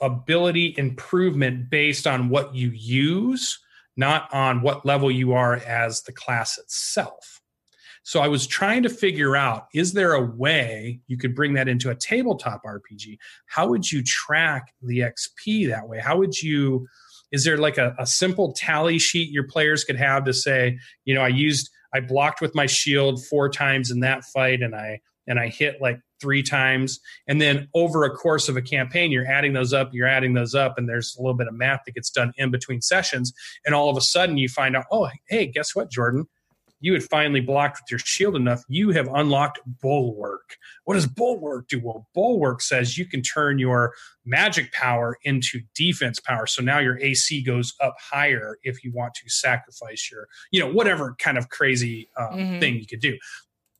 [0.00, 3.58] ability improvement based on what you use,
[3.96, 7.40] not on what level you are as the class itself.
[8.02, 11.68] So I was trying to figure out is there a way you could bring that
[11.68, 13.18] into a tabletop RPG?
[13.46, 15.98] How would you track the XP that way?
[15.98, 16.86] How would you
[17.30, 21.14] is there like a, a simple tally sheet your players could have to say, you
[21.14, 25.00] know, I used I blocked with my shield four times in that fight and I
[25.26, 27.00] and I hit like three times.
[27.26, 30.54] And then over a course of a campaign, you're adding those up, you're adding those
[30.54, 33.32] up, and there's a little bit of math that gets done in between sessions.
[33.64, 36.26] And all of a sudden you find out, oh, hey, guess what, Jordan?
[36.80, 40.56] you had finally blocked with your shield enough, you have unlocked Bulwark.
[40.84, 41.80] What does Bulwark do?
[41.82, 43.92] Well, Bulwark says you can turn your
[44.24, 46.46] magic power into defense power.
[46.46, 50.72] So now your AC goes up higher if you want to sacrifice your, you know,
[50.72, 52.60] whatever kind of crazy um, mm-hmm.
[52.60, 53.18] thing you could do.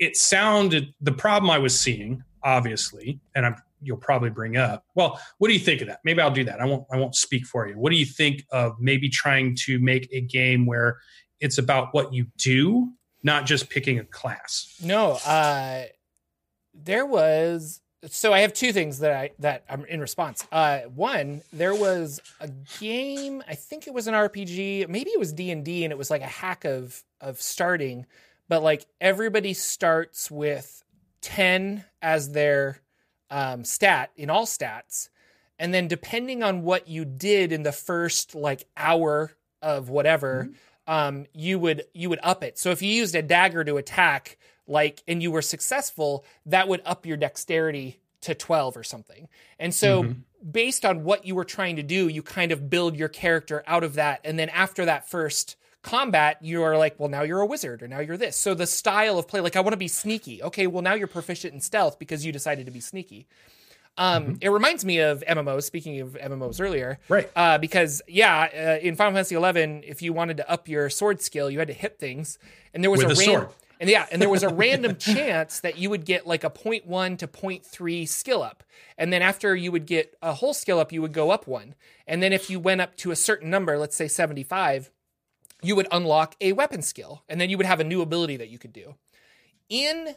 [0.01, 4.85] It sounded, the problem I was seeing, obviously, and I'm you'll probably bring up.
[4.95, 6.01] Well, what do you think of that?
[6.05, 6.61] Maybe I'll do that.
[6.61, 7.79] I won't I won't speak for you.
[7.79, 10.99] What do you think of maybe trying to make a game where
[11.41, 14.77] it's about what you do, not just picking a class.
[14.83, 15.85] No, uh,
[16.75, 17.81] there was.
[18.07, 20.47] So I have two things that I that I'm in response.
[20.53, 23.43] Uh, one, there was a game.
[23.47, 24.89] I think it was an RPG.
[24.89, 28.07] Maybe it was D and D, and it was like a hack of of starting.
[28.51, 30.85] But like everybody starts with
[31.23, 32.83] ten as their
[33.31, 35.09] um, stat in all stats,
[35.59, 39.33] and then depending on what you did in the first like hour
[39.63, 40.45] of whatever.
[40.45, 42.59] Mm-hmm um, you would you would up it.
[42.59, 46.83] So if you used a dagger to attack, like, and you were successful, that would
[46.85, 49.29] up your dexterity to 12 or something.
[49.59, 50.51] And so mm-hmm.
[50.51, 53.85] based on what you were trying to do, you kind of build your character out
[53.85, 54.21] of that.
[54.25, 57.89] And then after that first combat, you are like, well, now you're a wizard or
[57.89, 58.37] now you're this.
[58.37, 60.43] So the style of play, like, I want to be sneaky.
[60.43, 63.27] Okay, well, now you're proficient in stealth because you decided to be sneaky.
[63.97, 64.35] Um, mm-hmm.
[64.41, 65.65] It reminds me of MMOs.
[65.65, 67.31] Speaking of MMOs earlier, right?
[67.35, 71.21] Uh, because yeah, uh, in Final Fantasy XI, if you wanted to up your sword
[71.21, 72.39] skill, you had to hit things,
[72.73, 73.49] and there was With a, a ran- sword.
[73.81, 77.19] And yeah, and there was a random chance that you would get like a 0.1
[77.19, 78.63] to 0.3 skill up.
[78.99, 81.75] And then after you would get a whole skill up, you would go up one.
[82.07, 84.91] And then if you went up to a certain number, let's say 75,
[85.63, 87.23] you would unlock a weapon skill.
[87.29, 88.95] And then you would have a new ability that you could do.
[89.69, 90.15] In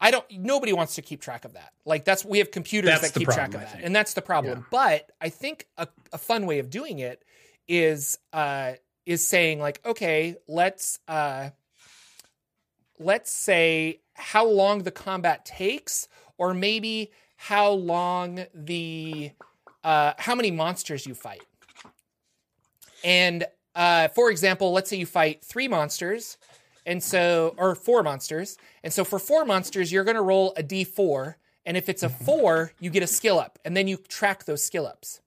[0.00, 0.24] I don't.
[0.30, 1.72] Nobody wants to keep track of that.
[1.84, 4.22] Like that's we have computers That's that keep problem, track of that, and that's the
[4.22, 4.60] problem.
[4.60, 4.64] Yeah.
[4.70, 7.22] But I think a, a fun way of doing it
[7.68, 8.72] is uh,
[9.04, 11.50] is saying like, okay, let's uh,
[12.98, 19.32] let's say how long the combat takes, or maybe how long the
[19.84, 21.42] uh, how many monsters you fight.
[23.04, 26.36] And uh, for example, let's say you fight three monsters,
[26.86, 30.62] and so or four monsters, and so for four monsters, you're going to roll a
[30.62, 31.34] d4,
[31.66, 34.64] and if it's a four, you get a skill up, and then you track those
[34.64, 35.20] skill ups.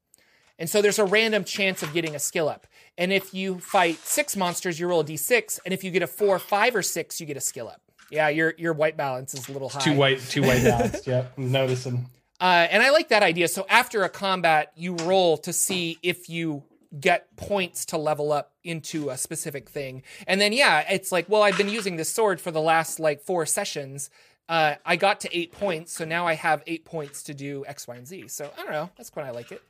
[0.60, 2.68] And so there's a random chance of getting a skill up.
[2.98, 6.08] And if you fight six monsters, you roll a d6, and if you get a
[6.08, 7.82] four, five, or six, you get a skill up.
[8.12, 9.80] Yeah, your your white balance is a little high.
[9.80, 10.62] Two white, two white
[11.08, 12.06] yep, I'm noticing.
[12.40, 13.48] Uh, and I like that idea.
[13.48, 16.64] So after a combat, you roll to see if you
[17.00, 20.04] get points to level up into a specific thing.
[20.28, 23.22] And then, yeah, it's like, well, I've been using this sword for the last like
[23.22, 24.10] four sessions.
[24.50, 27.88] Uh, I got to eight points, so now I have eight points to do X,
[27.88, 28.28] Y, and Z.
[28.28, 28.90] So I don't know.
[28.98, 29.62] That's when I like it.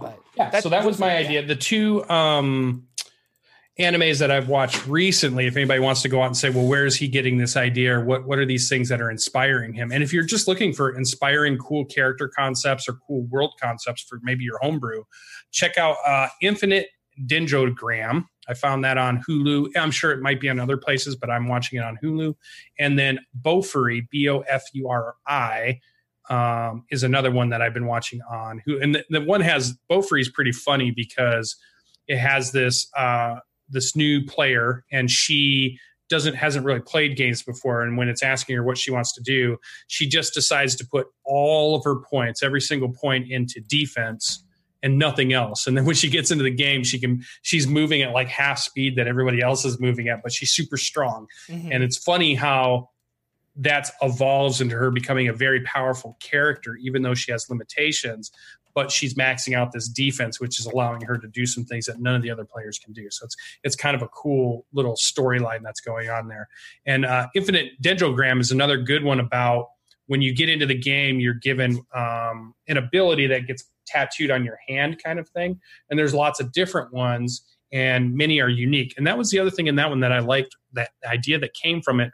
[0.00, 1.26] But Yeah, so that was those my yeah.
[1.26, 1.46] idea.
[1.46, 2.86] The two um,
[3.78, 6.84] animes that I've watched recently, if anybody wants to go out and say, well, where
[6.84, 7.98] is he getting this idea?
[7.98, 9.92] Or what, what are these things that are inspiring him?
[9.92, 14.18] And if you're just looking for inspiring, cool character concepts or cool world concepts for
[14.22, 15.04] maybe your homebrew,
[15.50, 16.88] check out uh, Infinite
[17.26, 18.24] Dendrogram.
[18.48, 19.70] I found that on Hulu.
[19.76, 22.34] I'm sure it might be on other places, but I'm watching it on Hulu.
[22.78, 25.80] And then Bofuri, B O F U R I,
[26.30, 29.76] um, is another one that I've been watching on who and the, the one has
[29.90, 31.56] Bofuri is pretty funny because
[32.06, 33.36] it has this uh,
[33.68, 38.56] this new player and she doesn't hasn't really played games before and when it's asking
[38.56, 39.58] her what she wants to do
[39.88, 44.42] she just decides to put all of her points every single point into defense
[44.82, 45.66] and nothing else.
[45.66, 48.58] And then when she gets into the game she can she's moving at like half
[48.58, 51.26] speed that everybody else is moving at but she's super strong.
[51.48, 51.68] Mhm.
[51.72, 52.90] and it's funny how
[53.56, 58.30] that evolves into her becoming a very powerful character even though she has limitations
[58.74, 61.98] but she's maxing out this defense which is allowing her to do some things that
[61.98, 63.08] none of the other players can do.
[63.10, 66.46] So it's it's kind of a cool little storyline that's going on there.
[66.86, 69.70] And uh, infinite dendrogram is another good one about
[70.06, 74.44] when you get into the game you're given um, an ability that gets tattooed on
[74.44, 75.58] your hand kind of thing
[75.90, 79.50] and there's lots of different ones and many are unique and that was the other
[79.50, 82.12] thing in that one that i liked that idea that came from it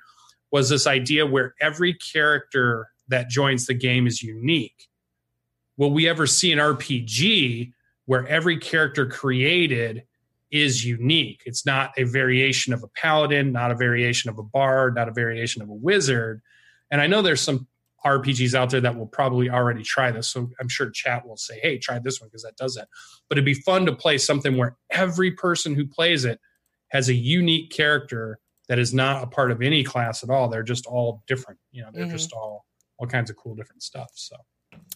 [0.55, 4.89] was this idea where every character that joins the game is unique.
[5.77, 7.73] Will we ever see an RPG
[8.07, 10.05] where every character created
[10.51, 11.43] is unique?
[11.45, 15.13] It's not a variation of a paladin, not a variation of a bard, not a
[15.13, 16.41] variation of a wizard.
[16.91, 17.67] And I know there's some
[18.05, 20.29] RPGs out there that will probably already try this.
[20.29, 22.89] So I'm sure chat will say, hey, try this one because that does that.
[23.29, 26.41] But it'd be fun to play something where every person who plays it
[26.89, 28.39] has a unique character
[28.69, 30.49] that is not a part of any class at all.
[30.49, 31.59] They're just all different.
[31.73, 32.11] You know, they're Mhm.
[32.13, 32.67] just all
[32.99, 34.13] all kinds of cool different stuff.
[34.15, 34.37] So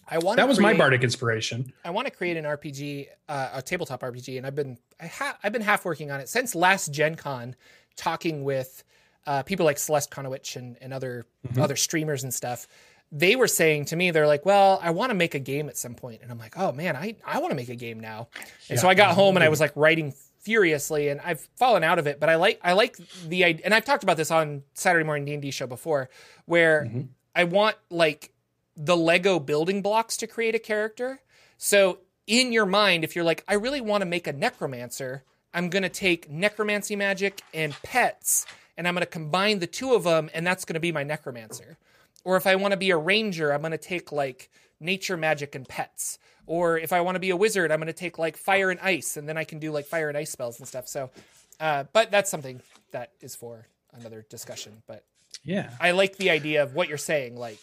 [0.07, 1.73] I want that was my bardic inspiration.
[1.83, 5.37] I want to create an RPG, uh, a tabletop RPG, and I've been I ha-
[5.43, 7.55] I've been half working on it since last Gen Con,
[7.97, 8.83] talking with
[9.27, 11.61] uh, people like Celeste Conowitch and, and other Mhm.
[11.61, 12.67] other streamers and stuff.
[13.11, 15.77] They were saying to me, they're like, "Well, I want to make a game at
[15.77, 18.27] some point," and I'm like, "Oh man, I I want to make a game now."
[18.35, 21.83] And Yeah, so I got home and I was like writing furiously, and I've fallen
[21.83, 22.19] out of it.
[22.19, 25.25] But I like I like the idea, and I've talked about this on Saturday morning
[25.25, 26.09] D and D show before,
[26.45, 27.07] where Mhm.
[27.35, 28.31] I want like
[28.75, 31.19] the Lego building blocks to create a character.
[31.57, 35.69] So in your mind, if you're like, I really want to make a necromancer, I'm
[35.69, 38.45] going to take necromancy magic and pets,
[38.77, 41.03] and I'm going to combine the two of them, and that's going to be my
[41.03, 41.77] necromancer.
[42.25, 45.55] Or if I want to be a ranger, I'm going to take like nature magic
[45.55, 46.19] and pets.
[46.45, 48.79] Or if I want to be a wizard, I'm going to take like fire and
[48.79, 50.87] ice, and then I can do like fire and ice spells and stuff.
[50.87, 51.11] So,
[51.59, 54.81] uh, but that's something that is for another discussion.
[54.87, 55.03] But
[55.43, 55.69] Yeah.
[55.79, 57.35] I like the idea of what you're saying.
[57.37, 57.59] Like,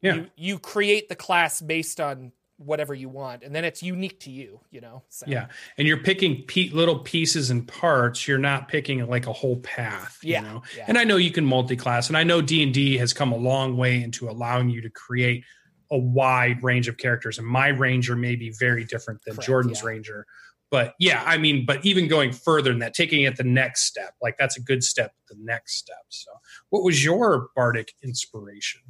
[0.00, 0.14] Yeah.
[0.14, 2.32] you, you create the class based on
[2.64, 4.60] whatever you want, and then it's unique to you.
[4.70, 5.02] You know.
[5.08, 5.46] So, Yeah,
[5.78, 8.28] and you're picking pe- little pieces and parts.
[8.28, 10.18] You're not picking like a whole path.
[10.22, 10.62] Yeah, You know?
[10.76, 10.84] yeah.
[10.88, 13.36] And I know you can multi-class, and I know D and D has come a
[13.36, 15.44] long way into allowing you to create
[15.90, 17.38] a wide range of characters.
[17.38, 19.88] And my ranger may be very different than Correct, Jordan's yeah.
[19.88, 20.26] ranger.
[20.70, 24.14] But yeah, I mean, but even going further than that, taking it the next step,
[24.22, 25.12] like that's a good step.
[25.28, 26.04] The next step.
[26.10, 26.30] So,
[26.68, 28.82] what was your bardic inspiration?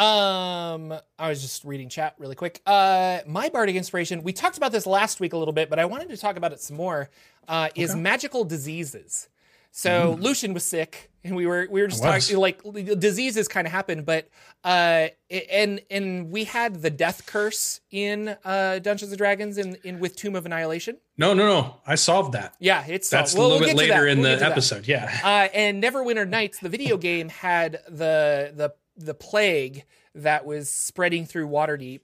[0.00, 2.62] Um, I was just reading chat really quick.
[2.64, 4.22] Uh, my bardic inspiration.
[4.22, 6.52] We talked about this last week a little bit, but I wanted to talk about
[6.52, 7.10] it some more.
[7.46, 9.28] Uh, is magical diseases.
[9.72, 12.60] So Lucien was sick, and we were we were just talking like
[12.98, 14.28] diseases kind of happened, but
[14.64, 20.00] uh, and and we had the death curse in uh Dungeons and Dragons in in
[20.00, 20.96] with Tomb of Annihilation.
[21.18, 21.76] No, no, no.
[21.86, 22.54] I solved that.
[22.58, 24.08] Yeah, it's That's well, a little we'll bit later that.
[24.08, 24.52] in We'll the to that.
[24.52, 24.88] episode.
[24.88, 25.20] Yeah.
[25.22, 29.84] Uh, and Neverwinter Nights, the video game, had the the the plague
[30.14, 32.02] that was spreading through Waterdeep,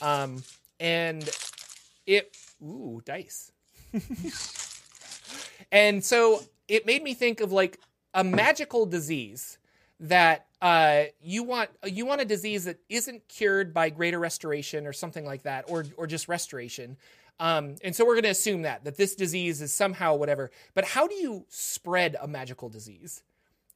[0.00, 0.42] um,
[0.78, 1.28] and
[2.06, 3.52] it ooh dice,
[5.72, 7.80] and so it made me think of like
[8.12, 9.58] a magical disease
[10.00, 14.92] that uh, you want you want a disease that isn't cured by greater restoration or
[14.92, 16.96] something like that, or or just restoration.
[17.40, 20.50] Um, and so we're going to assume that that this disease is somehow whatever.
[20.74, 23.22] But how do you spread a magical disease?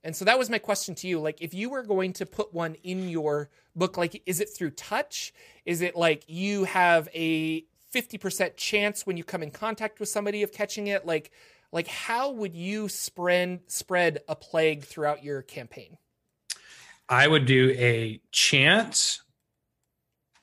[0.05, 1.21] And so that was my question to you.
[1.21, 4.71] Like, if you were going to put one in your book, like, is it through
[4.71, 5.33] touch?
[5.65, 10.43] Is it like you have a 50% chance when you come in contact with somebody
[10.43, 11.05] of catching it?
[11.05, 11.33] Like,
[11.73, 15.99] like how would you spread spread a plague throughout your campaign?
[17.09, 19.23] I would do a chance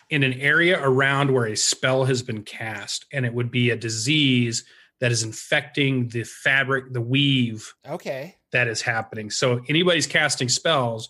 [0.10, 3.76] in an area around where a spell has been cast, and it would be a
[3.76, 4.64] disease
[5.00, 8.36] that is infecting the fabric, the weave Okay.
[8.56, 9.30] That is happening.
[9.30, 11.10] So anybody's casting spells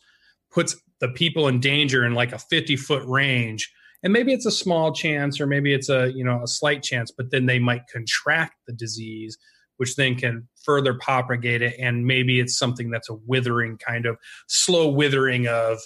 [0.51, 3.71] puts the people in danger in like a 50 foot range.
[4.01, 7.11] And maybe it's a small chance or maybe it's a, you know, a slight chance,
[7.11, 9.37] but then they might contract the disease,
[9.77, 11.75] which then can further propagate it.
[11.79, 15.77] And maybe it's something that's a withering kind of slow withering of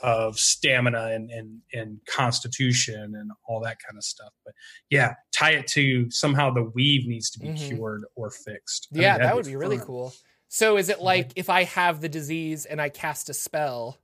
[0.00, 4.30] of stamina and and and constitution and all that kind of stuff.
[4.44, 4.54] But
[4.90, 7.68] yeah, tie it to somehow the weave needs to be Mhm.
[7.68, 8.86] cured or fixed.
[8.92, 10.14] I mean, Yeah, that'd that would be really cool.
[10.48, 13.98] So is it like if I have the disease and I cast a spell,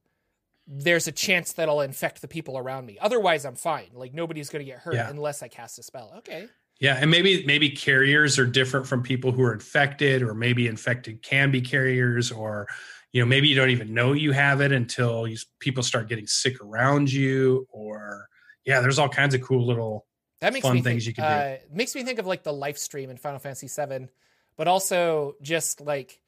[0.66, 2.98] there's a chance that I'll infect the people around me.
[3.00, 3.88] Otherwise, I'm fine.
[3.92, 5.09] Like nobody's going to get hurt Yeah.
[5.11, 6.12] unless I cast a spell.
[6.18, 6.48] Okay.
[6.80, 11.22] Yeah, and maybe maybe carriers are different from people who are infected, or maybe infected
[11.22, 12.66] can be carriers, or
[13.12, 16.26] you know maybe you don't even know you have it until you, people start getting
[16.26, 18.26] sick around you, or
[18.66, 20.04] yeah, there's all kinds of cool little
[20.40, 21.64] That makes fun me things think, you can do.
[21.64, 24.09] uh, Makes me think of like the life stream in Final Fantasy VII,
[24.57, 26.20] but also just like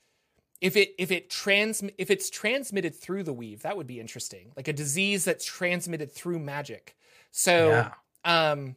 [0.60, 4.52] if it if it trans if it's transmitted through the weave, that would be interesting.
[4.56, 6.96] Like a disease that's transmitted through magic.
[7.30, 7.92] So yeah.
[8.24, 8.76] um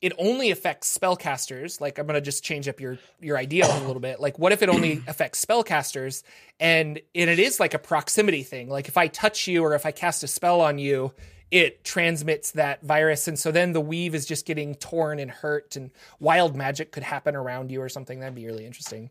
[0.00, 1.80] it only affects spellcasters.
[1.80, 4.20] Like i'm going to just change up your your idea a little bit.
[4.20, 6.22] Like what if it only affects spellcasters?
[6.58, 8.68] And and it is like a proximity thing.
[8.68, 11.12] Like if i touch you or if i cast a spell on you
[11.50, 13.26] it transmits that virus.
[13.26, 15.90] And so then the weave is just getting torn and hurt and
[16.20, 18.20] wild magic could happen around you or something.
[18.20, 19.10] That'd be really interesting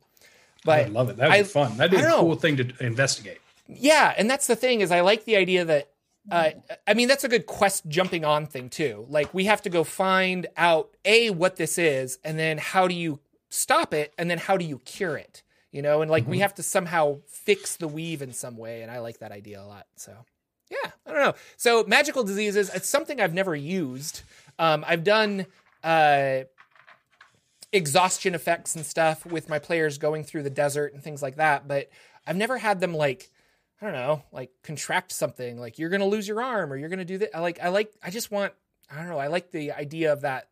[0.65, 1.17] but would love it.
[1.17, 1.78] That'd I- be fun.
[1.78, 2.19] That'd be I a know.
[2.22, 3.39] cool thing to investigate.
[3.67, 5.89] yeah, and that's the thing is I like the idea that
[6.32, 6.52] uh,
[6.88, 9.06] I mean that's a good quest jumping on thing too.
[9.10, 12.93] Like we have to go find out a what this is, and then how do
[12.93, 13.19] you
[13.50, 15.43] stop it, and then how do you cure it?
[15.72, 18.91] You know, and like we have to somehow fix the weave in some way, and
[18.91, 19.86] I like that idea a lot.
[19.95, 20.13] So
[20.69, 21.34] yeah, I don't know.
[21.58, 24.22] So magical diseases, it's something I've never used.
[24.60, 25.45] Um, I've done
[25.84, 26.41] uh,
[27.72, 31.68] exhaustion effects and stuff with my players going through the desert and things like that,
[31.68, 31.90] but
[32.26, 33.30] I've never had them like
[33.82, 37.06] I don't know, like contract something like you're gonna lose your arm or you're gonna
[37.06, 37.36] do that.
[37.36, 38.54] I like I like I just want
[38.92, 39.20] I don't know.
[39.20, 40.50] I like the idea of that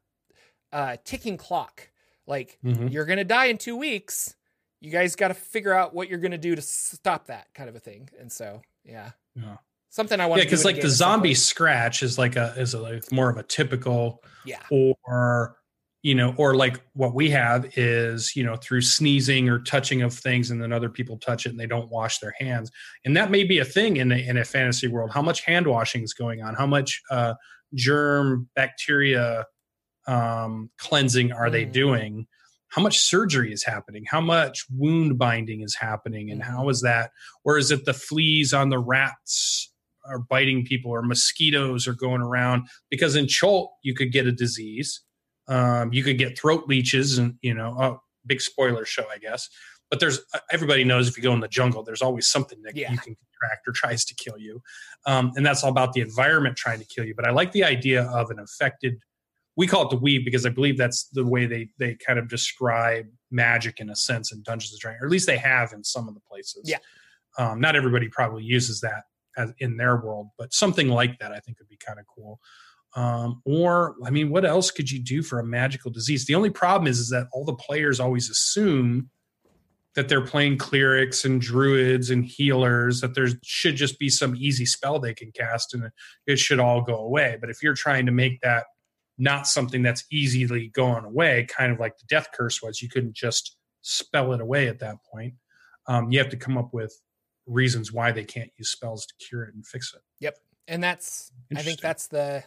[0.72, 1.90] uh, ticking clock.
[2.28, 2.92] Like Mhm.
[2.92, 4.36] you're gonna die in two weeks.
[4.80, 7.76] You guys got to figure out what you're gonna do to stop that kind of
[7.76, 8.10] a thing.
[8.20, 9.58] And so yeah, Yeah.
[9.90, 10.40] something I want.
[10.40, 13.44] Yeah, because like the zombie scratch is like a is a, like more of a
[13.44, 14.62] typical Yeah.
[14.70, 15.58] or
[16.08, 20.14] you know or like what we have is you know through sneezing or touching of
[20.14, 22.72] things and then other people touch it and they don't wash their hands.
[23.04, 25.12] And that may be a thing in a, in a fantasy world.
[25.12, 26.56] How much hand washing is going on?
[26.56, 27.34] How much uh,
[27.74, 29.48] germ bacteria
[30.08, 31.74] um, cleansing are they Mm.
[31.74, 32.28] doing?
[32.70, 34.06] How much surgery is happening?
[34.10, 37.12] How much wound binding is happening and how is that?
[37.44, 39.74] Or is it the fleas on the rats
[40.06, 42.68] are biting people or mosquitoes are going around?
[42.90, 45.02] Because in Chult you could get a disease
[45.48, 49.50] um, you could get throat leeches and you know oh, big spoiler show i guess
[49.90, 52.76] but there's uh, everybody knows if you go in the jungle there's always something that
[52.76, 52.92] Yeah.
[52.92, 54.62] you can contract or tries to kill you
[55.06, 57.64] um, and that's all about the environment trying to kill you but i like the
[57.64, 58.96] idea of an affected.
[59.56, 62.28] we call it the weave because i believe that's the way they they kind of
[62.28, 65.84] describe magic in a sense in dungeons and dragons or at least they have in
[65.84, 66.78] some of the places Yeah.
[67.38, 69.04] um, not everybody probably uses that
[69.38, 72.40] as, in their world but something like that i think would be kind of cool
[72.98, 76.50] um, or i mean what else could you do for a magical disease the only
[76.50, 79.10] problem is, is that all the players always assume
[79.96, 84.66] that they're playing clerics and druids and healers that there should just be some easy
[84.66, 85.90] spell they can cast and
[86.28, 88.66] it should all go away but if you're trying to make that
[89.18, 93.16] not something that's easily going away kind of like the death curse was you couldn't
[93.16, 95.34] just spell it away at that point
[95.88, 96.94] um, you have to come up with
[97.48, 100.02] reasons why they can't use spells to cure it and fix it.
[100.20, 100.38] Yep.
[100.68, 102.44] And that's I think that's the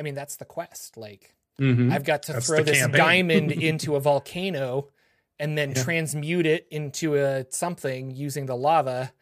[0.00, 0.96] I mean that's the quest.
[0.96, 1.92] Like Mhm.
[1.92, 2.98] I've got to That's throw this campaign.
[2.98, 4.88] diamond into a volcano
[5.38, 5.82] and then Yeah.
[5.84, 9.12] transmute it into a something using the lava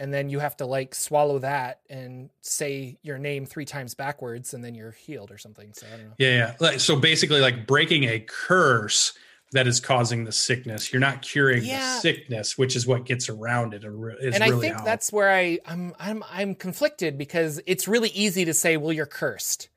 [0.00, 4.52] and then you have to like swallow that and say your name three times backwards
[4.54, 5.72] and then you're healed or something.
[5.72, 6.14] So I don't know.
[6.18, 6.54] Yeah, yeah.
[6.60, 9.14] Like, so basically, like breaking a curse
[9.52, 10.92] that is causing the sickness.
[10.92, 11.94] You're not curing Yeah.
[11.94, 13.82] the sickness, which is what gets around it.
[13.82, 17.88] Is and I really think how- that's where I I'm I'm I'm conflicted because it's
[17.88, 19.68] really easy to say, well, you're cursed,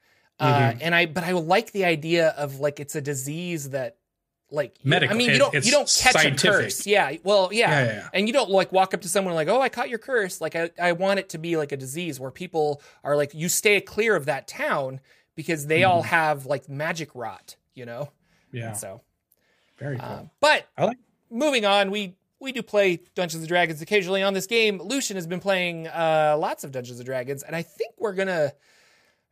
[0.42, 0.78] uh, Mhm.
[0.82, 3.98] and I but I like the idea of like it's a disease that
[4.50, 5.16] like Medical.
[5.16, 6.44] I mean, you don't it's you don't catch scientific.
[6.60, 6.86] a curse.
[6.86, 7.70] Yeah, well, yeah.
[7.70, 8.08] Yeah, yeah.
[8.14, 10.56] And you don't like walk up to someone like, "Oh, I caught your curse." Like
[10.58, 13.80] I, I want it to be like a disease where people are like, you stay
[13.80, 15.00] clear of that town
[15.36, 18.10] because they all have like magic rot, you know.
[18.50, 18.58] Mm-hmm.
[18.58, 19.00] Yeah, So,
[19.78, 20.06] very cool.
[20.06, 20.98] uh, but I like-
[21.30, 24.82] moving on, we we do play Dungeons and Dragons occasionally on this game.
[24.82, 28.52] Lucien has been playing uh, lots of Dungeons and Dragons, and I think we're gonna.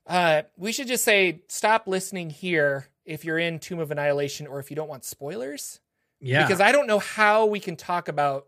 [0.10, 4.60] Uh, we should just say stop listening here if you're in Tomb of Annihilation or
[4.60, 5.80] if you don't want spoilers
[6.20, 8.48] yeah, because I don't know how we can talk about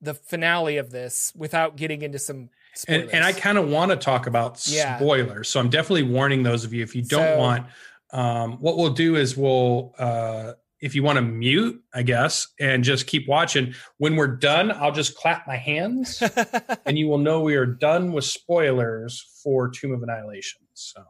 [0.00, 3.02] the finale of this without getting into some spoilers.
[3.04, 4.96] and, and I kind of want to talk about Yeah.
[4.98, 7.66] spoilers, so I'm definitely warning those of you if you don't So- want.
[8.12, 12.84] Um, what we'll do is we'll, uh, if you want to mute, I guess, and
[12.84, 13.74] just keep watching.
[13.98, 16.22] When we're done, I'll just clap my hands,
[16.86, 20.60] and you will know we are done with spoilers for Tomb of Annihilation.
[20.76, 21.02] So,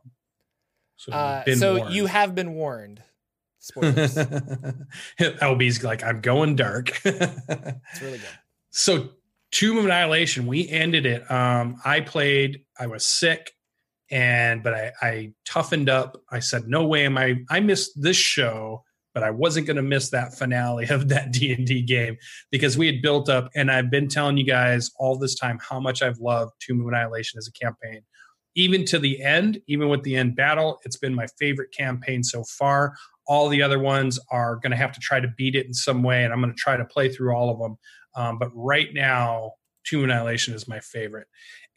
[0.97, 3.03] so, uh, so you have been warned.
[3.59, 4.15] Spoilers.
[5.21, 6.91] LB's like, I'm going dark.
[7.05, 8.29] it's really good.
[8.71, 9.09] so
[9.51, 11.29] Tomb of Annihilation, we ended it.
[11.31, 13.51] Um, I played, I was sick,
[14.09, 16.17] and but I, I toughened up.
[16.31, 20.11] I said, no way am I I missed this show, but I wasn't gonna miss
[20.11, 22.19] that finale of that D&D game
[22.53, 25.81] because we had built up, and I've been telling you guys all this time how
[25.81, 28.03] much I've loved Tomb of Annihilation as a campaign.
[28.57, 32.43] Even to the end, even with the end battle, it's been my favorite campaign so
[32.43, 32.97] far.
[33.29, 36.03] All the other ones are going to have to try to beat it in some
[36.03, 37.77] way, and I'm going to try to play through all of them.
[38.15, 39.53] Um, but right now,
[39.85, 41.29] Tomb Annihilation is my favorite,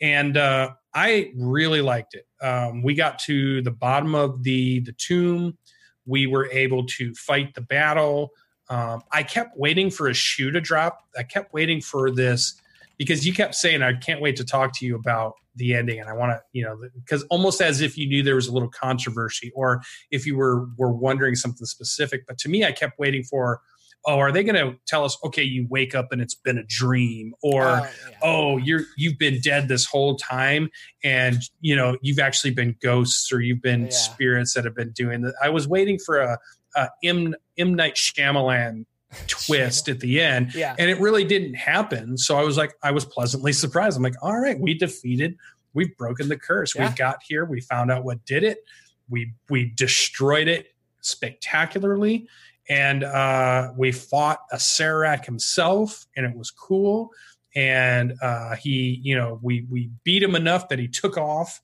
[0.01, 2.25] and uh, I really liked it.
[2.43, 5.57] Um, we got to the bottom of the the tomb.
[6.05, 8.31] We were able to fight the battle.
[8.69, 11.03] Um, I kept waiting for a shoe to drop.
[11.17, 12.59] I kept waiting for this
[12.99, 16.07] because you kept saying, "I can't wait to talk to you about the ending," and
[16.07, 18.69] I want to, you know, because almost as if you knew there was a little
[18.69, 19.81] controversy, or
[20.11, 22.27] if you were were wondering something specific.
[22.27, 23.61] But to me, I kept waiting for,
[24.05, 25.17] "Oh, are they going to tell us?
[25.25, 28.17] Okay, you wake up and it's been a dream," or Oh, yeah.
[28.21, 30.69] oh you're you've been dead this whole time
[31.03, 33.89] and you know you've actually been ghosts or you've been Yeah.
[33.91, 36.37] spirits that have been doing that i was waiting for a,
[36.75, 38.85] a M, M night Shyamalan
[39.27, 40.75] twist at the end yeah.
[40.77, 44.13] and it really didn't happen so i was like i was pleasantly surprised i'm like
[44.21, 45.35] all right we defeated
[45.73, 46.89] we've broken the curse Yeah.
[46.89, 48.59] we got here we found out what did it
[49.09, 50.67] we we destroyed it
[51.01, 52.27] spectacularly
[52.69, 57.09] and uh, we fought Acererak himself, and it was cool.
[57.55, 61.59] And uh, he, you know, we we beat him enough that he took off,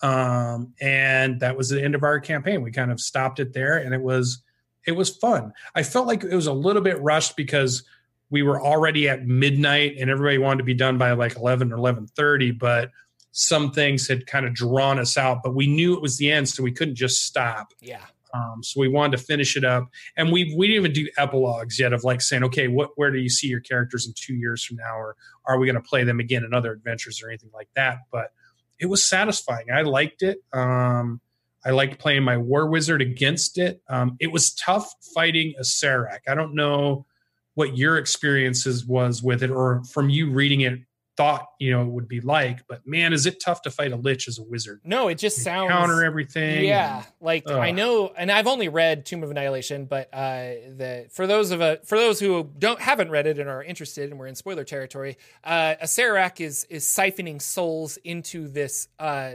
[0.00, 2.62] um, and that was the end of our campaign.
[2.62, 4.42] We kind of stopped it there, and it was
[4.86, 5.52] it was fun.
[5.74, 7.84] I felt like it was a little bit rushed because
[8.30, 11.76] we were already at midnight, and everybody wanted to be done by like eleven or
[11.76, 12.90] eleven thirty, but
[13.32, 16.48] some things had kind of drawn us out, but we knew it was the end,
[16.48, 17.72] so we couldn't just stop.
[17.80, 18.00] yeah.
[18.34, 21.78] Um, so we wanted to finish it up, and we we didn't even do epilogues
[21.78, 24.64] yet of like saying, okay, what where do you see your characters in two years
[24.64, 25.16] from now, or
[25.46, 27.98] are we going to play them again in other adventures or anything like that?
[28.10, 28.32] But
[28.78, 29.66] it was satisfying.
[29.72, 30.38] I liked it.
[30.52, 31.20] Um,
[31.66, 33.82] I liked playing my war wizard against it.
[33.88, 36.20] Um, it was tough fighting Acererak.
[36.28, 37.06] I don't know
[37.54, 40.78] what your experiences was with it, or from you reading it,
[41.16, 42.60] thought you know it would be like.
[42.68, 44.80] But man, is it tough to fight a lich as a wizard?
[44.84, 46.66] No, it just You sounds counter everything.
[46.66, 51.26] Yeah, like I know, and I've only read Tomb of Annihilation, but uh, the for
[51.26, 54.28] those of a for those who don't haven't read it and are interested, and we're
[54.28, 59.32] in spoiler territory, uh, Acererak is is siphoning souls into this uh,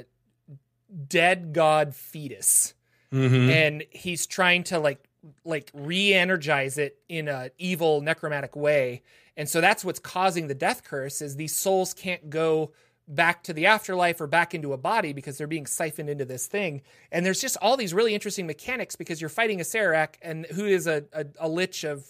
[1.08, 2.74] dead god fetus,
[3.12, 3.50] Mhm.
[3.50, 5.04] and he's trying to like
[5.46, 9.04] like re-energize it in a evil necromantic way,
[9.38, 11.22] and so that's what's causing the death curse.
[11.22, 12.72] Is these souls can't go
[13.08, 16.48] back to the afterlife or back into a body because they're being siphoned into this
[16.48, 16.82] thing.
[17.12, 20.88] And there's just all these really interesting mechanics because you're fighting Acererak and who is
[20.88, 22.06] a, a, a lich of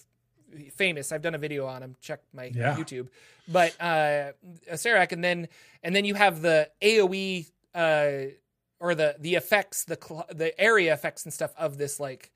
[0.74, 1.10] famous.
[1.10, 1.96] I've done a video on him.
[2.00, 2.76] Check my Yeah.
[2.76, 3.08] YouTube.
[3.48, 4.32] But uh,
[4.70, 5.48] Acererak, and then
[5.82, 8.30] and then you have the AOE uh,
[8.82, 12.32] or the the effects, the cl- the area effects and stuff of this like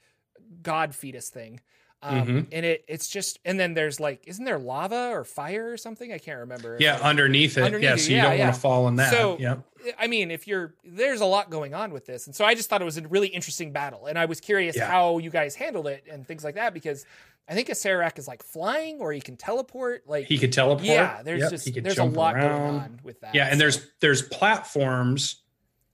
[0.63, 1.61] god fetus thing.
[2.03, 2.47] Um, Mhm.
[2.53, 6.13] and it it's just and then there's like isn't there lava or fire or something?
[6.13, 6.77] I can't remember.
[6.79, 7.65] Yeah, underneath it.
[7.65, 8.45] Underneath yeah, it, so you yeah, don't yeah.
[8.45, 9.11] want to fall in that.
[9.13, 9.57] So- yeah.
[9.99, 12.69] I mean, if you're there's a lot going on with this, and so I just
[12.69, 14.87] thought it was a really interesting battle, and I was curious Yeah.
[14.91, 17.07] how you guys handled it and things like that because
[17.49, 20.03] I think Acererak is like flying or he can teleport.
[20.09, 20.85] Like, He could teleport.
[20.87, 22.49] yeah, there's Yep, just there's a lot around.
[22.59, 23.35] going on with that.
[23.35, 25.43] Yeah, and so- there's there's platforms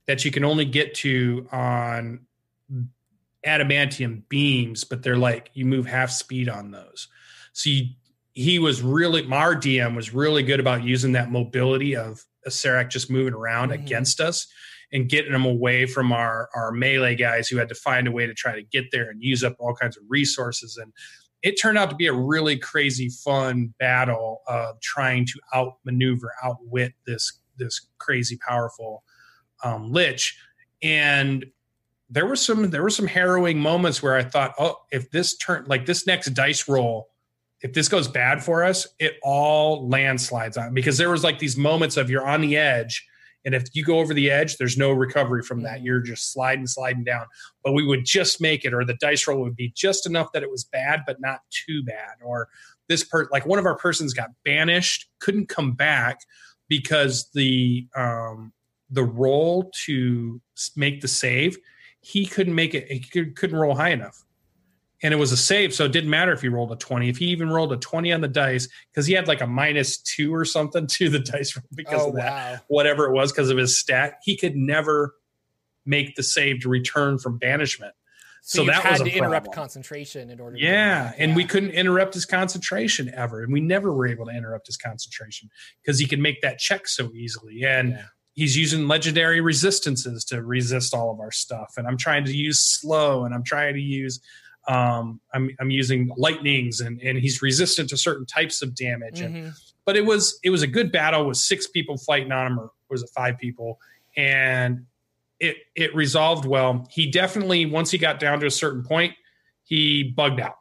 [0.07, 2.27] that you can only get to on
[3.47, 7.09] adamantium beams, but they're like you move half speed on those.
[7.53, 7.87] So you,
[8.35, 13.11] he was really our DM was really good about using that mobility of Acererak just
[13.11, 13.75] moving around Mhm.
[13.75, 14.47] against us
[14.93, 18.27] and getting them away from our our melee guys who had to find a way
[18.27, 20.93] to try to get there and use up all kinds of resources and
[21.43, 26.93] it turned out to be a really crazy fun battle of trying to outmaneuver outwit
[27.07, 29.03] this this crazy powerful
[29.63, 30.39] um, lich
[30.83, 31.47] and
[32.11, 35.65] there were some there were some harrowing moments where i thought oh if this turn
[35.67, 37.09] like this next dice roll
[37.61, 41.57] if this goes bad for us it all landslides on because there was like these
[41.57, 43.07] moments of you're on the edge
[43.45, 45.83] and if you go over the edge there's no recovery from that.
[45.83, 47.27] You're just sliding sliding down.
[47.65, 50.43] But we would just make it or the dice roll would be just enough that
[50.43, 52.17] it was bad but not too bad.
[52.23, 52.49] Or
[52.89, 56.21] this per like one of our persons got banished couldn't come back
[56.69, 58.53] because the um
[58.93, 60.41] the roll to
[60.77, 61.59] make the save
[62.01, 64.25] he couldn't make it he could, couldn't roll high enough
[65.03, 67.17] and it was a save so it didn't matter if he rolled a 20 if
[67.17, 70.33] he even rolled a 20 on the dice because he had like a minus two
[70.35, 73.57] or something to the dice because oh of that wow, whatever it was because of
[73.57, 75.15] his stat he could never
[75.85, 77.95] make the save to return from banishment
[78.45, 79.55] so, so you that had was to interrupt problem.
[79.55, 80.57] concentration in order.
[80.57, 84.33] to yeah, and we couldn't interrupt his concentration ever, and we never were able to
[84.33, 85.49] interrupt his concentration
[85.81, 87.63] because he could make that check so easily.
[87.63, 88.05] And Yeah.
[88.35, 91.75] He's using legendary resistances to resist all of our stuff.
[91.77, 94.21] And I'm trying to use slow, and I'm trying to use,
[94.69, 99.21] um, I'm I'm using lightnings, and and he's resistant to certain types of damage.
[99.21, 99.61] And Mhm.
[99.85, 102.71] but it was it was a good battle with six people fighting on him, or
[102.89, 103.79] was it five people?
[104.17, 104.87] And
[105.41, 106.87] it it resolved well.
[106.91, 109.15] He definitely once he got down to a certain point,
[109.65, 110.57] he bugged out,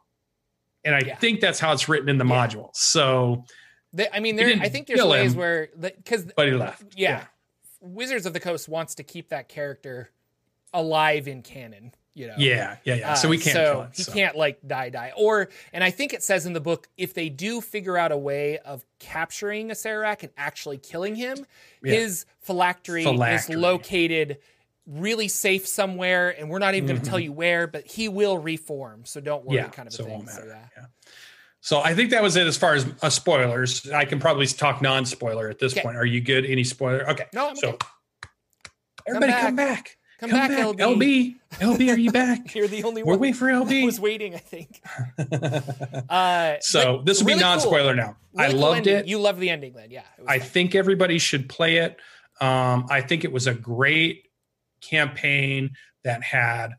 [0.84, 1.16] and I Yeah.
[1.16, 2.46] think that's how it's written in the Yeah.
[2.46, 2.70] module.
[2.74, 3.44] So,
[4.12, 4.56] I mean, there.
[4.60, 5.38] I think there's ways him.
[5.38, 6.82] where because but he left.
[6.96, 7.26] yeah,
[7.82, 10.08] Wizards of the Coast wants to keep that character
[10.72, 11.92] alive in canon.
[12.14, 12.34] You know.
[12.36, 13.14] yeah, yeah, yeah.
[13.14, 13.96] So we Uh, can't so it.
[13.96, 17.14] he can't like die die or and i think it says in the book if
[17.14, 21.38] they do figure out a way of capturing Acererak and actually killing him
[21.82, 21.94] Yeah.
[21.94, 23.54] his phylactery, Phylactery.
[23.54, 24.38] is located
[24.86, 28.36] really safe somewhere and we're not even going to tell you where but he will
[28.36, 29.64] reform so don't worry Mm-hmm.
[29.68, 30.84] Yeah, kind of a so it thing won't so yeah Yeah.
[31.64, 33.88] So I think that was it as far as uh, spoilers.
[33.90, 35.82] I can probably talk non-spoiler at this Okay.
[35.82, 35.96] point.
[35.96, 36.44] Are you good?
[36.44, 37.08] Any spoiler?
[37.10, 37.26] Okay.
[37.32, 37.78] no i'm so okay.
[39.06, 39.42] everybody, back.
[39.46, 39.96] come back.
[40.18, 40.76] come, back, LB.
[40.78, 41.36] LB.
[41.60, 42.52] LB, are you back?
[42.56, 43.14] you're the only one.
[43.14, 43.84] We're waiting for LB.
[43.84, 44.80] was waiting i think
[46.10, 48.16] uh so this will really be non-spoiler now.
[48.36, 49.06] I Really cool loved it.
[49.06, 50.48] you loved the ending then yeah I fun.
[50.48, 51.96] think everybody should play it.
[52.40, 54.26] Um, I think it was a great
[54.80, 55.70] campaign
[56.02, 56.72] that had.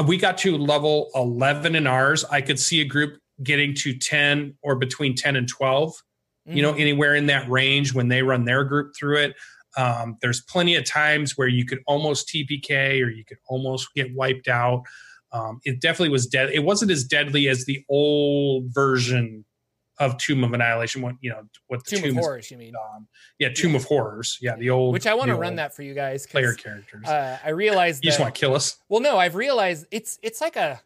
[0.00, 2.24] uh, We got to level eleven in ours.
[2.24, 5.92] I could see a group getting to ten or between ten and twelve.
[6.48, 6.80] You know, Mhm.
[6.80, 9.34] anywhere in that range when they run their group through it.
[9.76, 14.14] Um, there's plenty of times where you could almost TPK or you could almost get
[14.14, 14.84] wiped out.
[15.32, 16.50] Um, it definitely was dead.
[16.50, 19.44] It wasn't as deadly as the old version
[19.98, 21.02] of Tomb of Annihilation.
[21.02, 23.08] What you know, what the tomb, Tomb of horrors you mean um,
[23.40, 24.38] yeah, Tomb of Horrors.
[24.40, 26.26] Yeah, the old which I want to run that for you guys.
[26.28, 27.04] player characters.
[27.06, 28.76] Uh, I realized you just want to kill us?
[28.88, 30.80] well, no, I've realized it's it's like a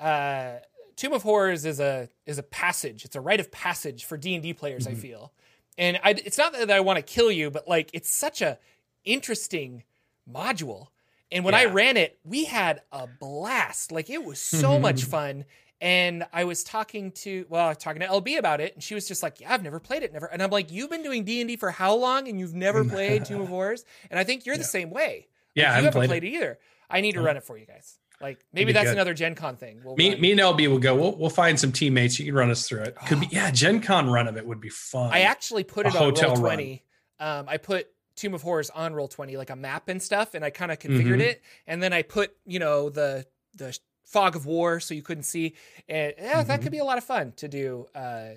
[0.00, 0.56] uh,
[0.96, 3.04] Tomb of Horrors is a is a passage.
[3.04, 4.86] It's a rite of passage for D and D players.
[4.86, 4.98] I Mhm.
[4.98, 5.32] feel,
[5.76, 8.58] and I, it's not that I want to kill you, but like it's such a
[9.04, 9.84] interesting
[10.30, 10.88] module.
[11.32, 13.90] And when I ran it, we had a blast.
[13.92, 15.10] Like it was so much Mm-hmm.
[15.10, 15.44] fun.
[15.78, 18.94] And I was talking to well, I was talking to LB about it, and she
[18.94, 21.24] was just like, "Yeah, I've never played it, never." And I'm like, "You've been doing
[21.24, 24.24] D and D for how long, and you've never played Tomb of Horrors?" And I
[24.24, 25.28] think you're the same way.
[25.54, 26.26] Yeah, Like, I you haven't haven't played, played, it.
[26.28, 26.36] it.
[26.36, 26.58] either.
[26.88, 27.98] I need to run it for you guys.
[28.20, 28.94] Like maybe that's good.
[28.94, 29.80] another Gen Con thing.
[29.84, 30.20] We'll Me, run.
[30.20, 30.94] me and LB will go.
[30.94, 32.18] We'll, we'll find some teammates.
[32.18, 32.96] You can run us through it.
[33.08, 33.50] Could be yeah.
[33.50, 35.10] Gen Con run of it would be fun.
[35.12, 36.84] I actually put A it on hotel roll twenty.
[37.20, 40.44] Um, I put Tomb of Horrors on roll twenty, like a map and stuff, and
[40.44, 41.20] I kind of configured Mhm.
[41.20, 45.24] it, and then I put you know the the fog of war so you couldn't
[45.24, 45.54] see,
[45.88, 46.62] and yeah, that Mhm.
[46.62, 47.86] could be a lot of fun to do.
[47.94, 48.28] Uh,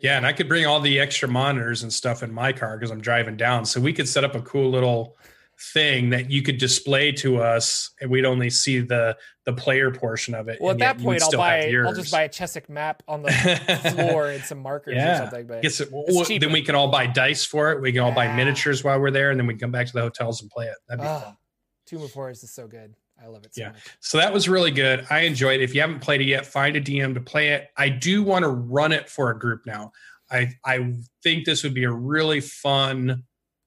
[0.00, 2.90] yeah, and I could bring all the extra monitors and stuff in my car because
[2.90, 5.16] I'm driving down, so we could set up a cool little
[5.60, 10.34] thing that you could display to us, and we'd only see the the player portion
[10.34, 10.58] of it.
[10.60, 13.30] well, at that point, I'll buy I'll just buy a Chessex map on the
[13.94, 15.46] floor and some markers or something.
[15.46, 17.80] But well, then we can all buy dice for it.
[17.80, 19.92] We can all buy miniatures while we're there, and then we can come back to
[19.92, 20.76] the hotels and play it.
[20.88, 21.36] That'd be Ah, fun.
[21.86, 22.94] Tomb of Horrors is so good.
[23.20, 23.68] I I love it so Yeah.
[23.70, 23.80] much.
[24.00, 25.06] So that was really good.
[25.10, 25.64] I enjoyed it.
[25.64, 27.68] If you haven't played it yet, find a DM to play it.
[27.76, 29.92] I do want to run it for a group now.
[30.30, 33.24] I I think this would be a really fun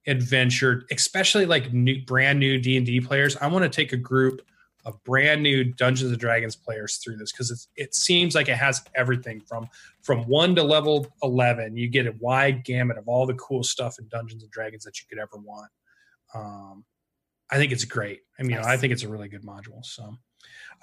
[0.08, 3.36] adventure, especially like new brand new D&D players.
[3.36, 4.42] I want to take a group
[4.84, 8.82] of brand new Dungeons and Dragons players through this because it seems like it has
[8.94, 9.68] everything from
[10.02, 11.76] from 1 to level 11.
[11.76, 15.00] You get a wide gamut of all the cool stuff in Dungeons and Dragons that
[15.00, 15.70] you could ever want.
[16.34, 16.84] Um
[17.50, 18.20] I think it's great.
[18.38, 18.66] I mean, Nice.
[18.66, 19.84] I think it's a really good module.
[19.84, 20.16] So,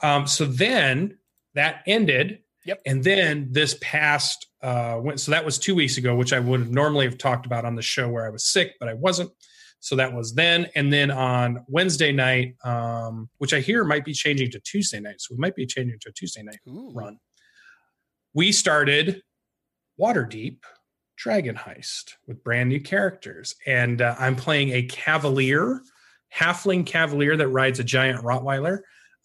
[0.01, 1.17] um, so then
[1.53, 2.39] that ended.
[2.65, 2.81] Yep.
[2.85, 6.59] And then this past, uh, went, so that was two weeks ago, which I would
[6.59, 9.29] have normally have talked about on the show where I was sick, but I wasn't.
[9.79, 10.67] So that was then.
[10.75, 15.17] And then on Wednesday night, um, which I hear might be changing to Tuesday night.
[15.19, 16.91] So we might be changing to a Tuesday night Ooh.
[16.95, 17.19] run.
[18.33, 19.21] We started
[20.01, 20.57] Waterdeep
[21.15, 23.53] Dragon Heist with brand new characters.
[23.67, 25.79] And uh, I'm playing a Cavalier,
[26.35, 28.79] Halfling Cavalier that rides a giant Rottweiler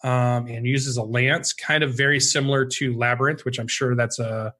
[0.05, 4.19] um, and uses a lance, kind of very similar to Labyrinth, which I'm sure that's
[4.19, 4.53] a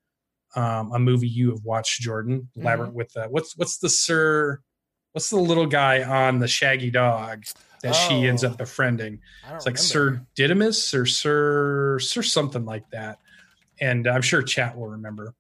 [0.57, 2.49] um, a movie you have watched, Jordan.
[2.59, 2.93] Mhm.
[2.93, 4.61] With uh, what's what's the Sir,
[5.13, 7.45] what's the little guy on the Shaggy Dog
[7.83, 8.49] that she ends Oh.
[8.49, 9.21] up befriending?
[9.45, 9.77] It's like remember.
[9.79, 13.19] Sir Didymus or Sir Sir something like that.
[13.81, 15.35] And I'm sure chat will remember.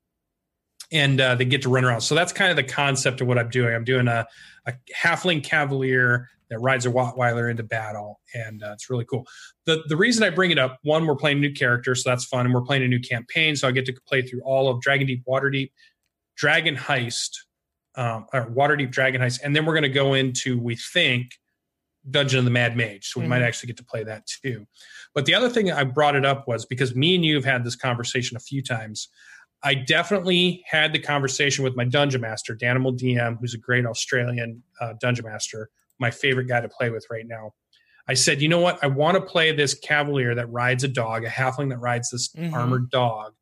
[0.92, 2.00] And uh, they get to run around.
[2.00, 3.74] So that's kind of the concept of what I'm doing.
[3.74, 4.26] I'm doing a,
[4.66, 9.24] a halfling cavalier that rides a Rottweiler into battle, and uh, it's really cool.
[9.66, 12.44] the The reason I bring it up, one, we're playing new characters, so that's fun,
[12.44, 15.06] and we're playing a new campaign, so I get to play through all of Dragon
[15.06, 15.70] Deep, Waterdeep,
[16.36, 17.36] Dragon Heist,
[17.94, 21.38] um, or Waterdeep Dragon Heist, and then we're going to go into we think
[22.10, 23.46] Dungeon of the Mad Mage, so we might Mhm.
[23.46, 24.66] actually get to play that too.
[25.14, 27.62] But the other thing I brought it up was because me and you have had
[27.62, 29.08] this conversation a few times.
[29.62, 34.62] I definitely had the conversation with my dungeon master, Danimal DM, who's a great Australian
[34.80, 37.52] uh, dungeon master, my favorite guy to play with right now.
[38.08, 38.78] I said, you know what?
[38.82, 42.28] I want to play this cavalier that rides a dog, a halfling that rides this
[42.34, 42.52] Mhm.
[42.54, 43.34] armored dog,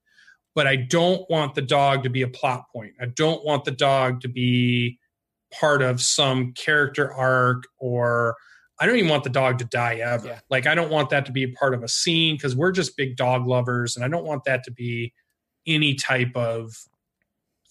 [0.55, 2.95] but I don't want the dog to be a plot point.
[3.01, 4.99] I don't want the dog to be
[5.53, 8.37] part of some character arc or
[8.81, 10.27] I don't even want the dog to die ever.
[10.29, 10.41] Yeah.
[10.51, 13.17] Like I don't want that to be part of a scene because we're just big
[13.17, 15.13] dog lovers and I don't want that to be
[15.69, 16.75] any type of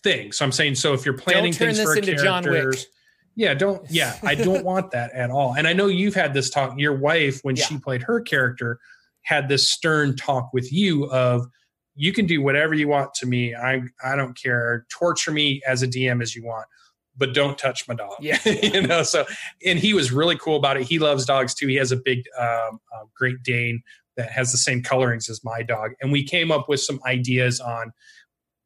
[0.04, 0.32] thing.
[0.32, 2.54] So I'm saying so if you're planning things for a into John Wick.
[2.54, 2.88] characters,
[3.36, 3.86] yeah, don't.
[3.90, 5.56] Yeah, I don't want that at all.
[5.56, 6.74] And I know you've had this talk.
[6.80, 7.66] Your wife, when Yeah.
[7.66, 8.80] she played her character,
[9.24, 11.46] had this stern talk with you of,
[11.96, 13.54] you can do whatever you want to me.
[13.56, 14.86] I I don't care.
[14.90, 16.66] Torture me as a DM as you want,
[17.18, 18.14] but don't touch my dog.
[18.20, 18.40] Yeah.
[18.46, 19.04] you know.
[19.04, 19.26] So,
[19.66, 20.84] and he was really cool about it.
[20.84, 21.68] He loves dogs too.
[21.68, 23.82] He has a big um, uh, Great Dane
[24.18, 27.60] that has the same colorings as my dog, and we came up with some ideas
[27.60, 27.94] on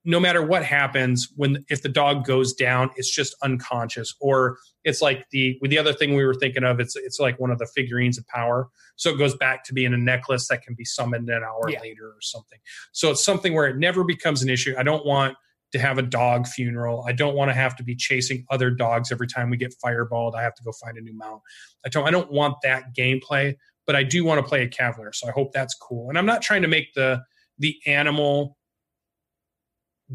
[0.03, 4.15] no matter what happens when if the dog goes down it's just unconscious.
[4.19, 7.39] Or it's like the with the other thing we were thinking of it's it's like
[7.39, 8.69] one of the figurines of power.
[8.95, 11.81] So it goes back to being a necklace that can be summoned an hour Yeah.
[11.81, 12.59] later or something.
[12.91, 14.73] So it's something where it never becomes an issue.
[14.77, 15.35] I don't want
[15.71, 17.05] to have a dog funeral.
[17.07, 20.35] I don't want to have to be chasing other dogs every time we get fireballed.
[20.35, 21.41] I have to go find a new mount.
[21.85, 25.13] I don't i don't want that gameplay but i do want to play a cavalier
[25.13, 27.21] so i hope that's cool and i'm not trying to make the
[27.59, 28.57] the animal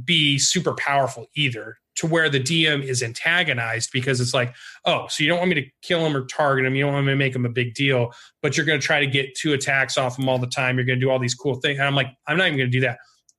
[0.04, 4.54] be super powerful either to where the DM is antagonized because it's like,
[4.84, 6.74] oh, so you don't want me to kill him or target him.
[6.74, 8.12] You don't want me to make him a big deal,
[8.42, 10.76] but you're going to try to get two attacks off him all the time.
[10.76, 11.78] You're going to do all these cool things.
[11.78, 12.98] And I'm like, I'm not even going to do that.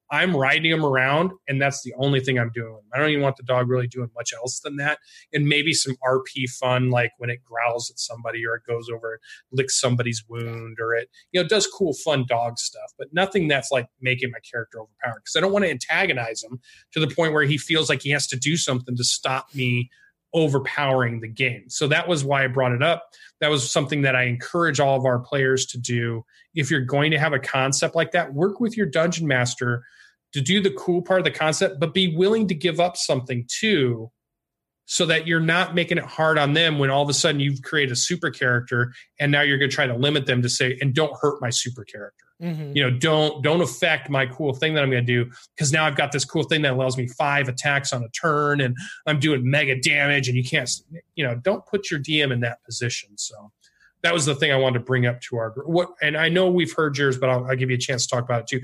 [0.10, 2.80] I'm riding him around, and that's the only thing I'm doing.
[2.93, 4.99] I don't even want the dog really doing much else than that.
[5.34, 9.14] And maybe some RP fun, like when it growls at somebody or it goes over
[9.14, 13.47] and licks somebody's wound or it, you know, does cool, fun dog stuff, but nothing
[13.47, 16.60] that's like making my character overpowered because I don't want to antagonize him
[16.93, 19.89] to the point where he feels like he has to do something to stop me
[20.34, 21.64] overpowering the game.
[21.70, 23.10] So that was why I brought it up.
[23.39, 26.26] That was something that I encourage all of our players to do.
[26.53, 29.84] If you're going to have a concept like that, work with your dungeon master
[30.38, 33.45] to do the cool part of the concept, but be willing to give up something
[33.47, 34.11] too,
[34.85, 37.61] so that you're not making it hard on them when all of a sudden you've
[37.61, 40.77] created a super character and now you're going to try to limit them to say,
[40.79, 42.23] and don't hurt my super character.
[42.41, 42.75] Mhm.
[42.75, 45.85] you know don't don't affect my cool thing that i'm going to do because now
[45.88, 48.77] i've got this cool thing that allows me five attacks on a turn and
[49.07, 50.69] i'm doing mega damage and you can't
[51.15, 53.09] you know don't put your dm in that position.
[53.17, 53.51] So
[54.03, 56.29] that was the thing i wanted to bring up to our group what and i
[56.29, 58.47] know we've heard yours but I'll, I'll give you a chance to talk about it
[58.47, 58.61] too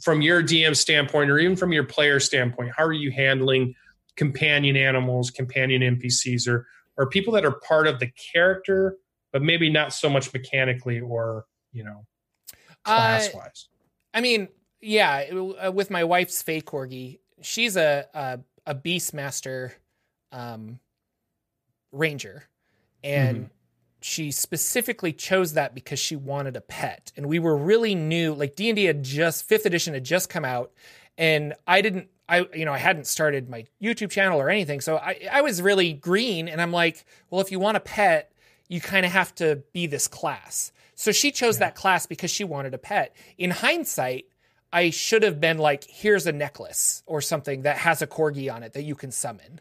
[0.00, 3.74] from your dm standpoint or even from your player standpoint how are you handling
[4.16, 6.66] companion animals companion npcs or
[6.96, 8.96] or people that are part of the character
[9.32, 12.04] but maybe not so much mechanically or you know
[12.84, 13.68] Uh, class wise
[14.14, 14.48] I mean,
[14.80, 15.24] yeah,
[15.64, 19.72] uh, with my wife's fake corgi, she's a a, a beastmaster
[20.32, 20.78] um,
[21.92, 22.44] ranger,
[23.02, 23.50] and
[24.04, 27.12] she specifically chose that because she wanted a pet.
[27.16, 30.72] And we were really new like d&d had just fifth edition had just come out
[31.18, 34.80] and i didn't i you know i hadn't started my youtube channel or anything.
[34.80, 38.32] So i, I was really green and i'm like well if you want a pet
[38.68, 40.72] you kind of have to be this class.
[40.94, 43.14] So she chose that class because she wanted a pet.
[43.36, 44.26] In hindsight
[44.72, 48.62] i should have been like here's a necklace or something that has a corgi on
[48.62, 49.60] it that you can summon.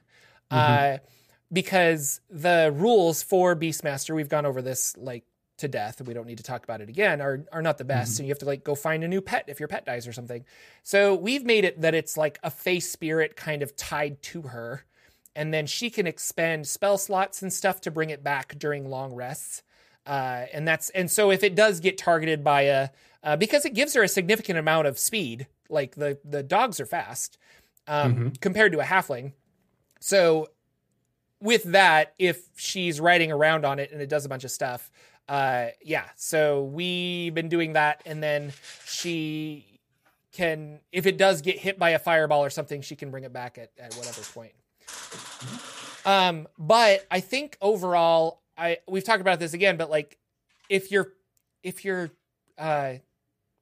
[0.50, 0.98] Uh,
[1.52, 5.26] because the rules for Beastmaster, we've gone over this like
[5.58, 7.86] to death, and we don't need to talk about it again, are are not the
[7.86, 8.20] best.
[8.20, 10.14] And you have to like go find a new pet if your pet dies or
[10.14, 10.44] something.
[10.84, 14.86] So we've made it that it's like a face spirit kind of tied to her,
[15.36, 19.14] and then she can expend spell slots and stuff to bring it back during long
[19.14, 19.64] rests.
[20.06, 22.90] Uh, and that's and so if it does get targeted by a
[23.24, 26.88] uh, because it gives her a significant amount of speed, like the the dogs are
[26.88, 27.38] fast
[27.88, 29.34] um, compared to a halfling.
[30.00, 30.48] So
[31.42, 34.92] with that, if she's riding around on it and it does a bunch of stuff,
[35.28, 36.06] uh, yeah.
[36.16, 38.54] So we've been doing that, and then
[38.86, 39.80] she
[40.32, 43.34] can, if it does get hit by a fireball or something, she can bring it
[43.34, 44.54] back at, at whatever point.
[46.06, 50.18] Um, but I think overall, I we've talked about this again, but like
[50.70, 51.14] if your
[51.64, 52.12] if your
[52.58, 52.96] uh,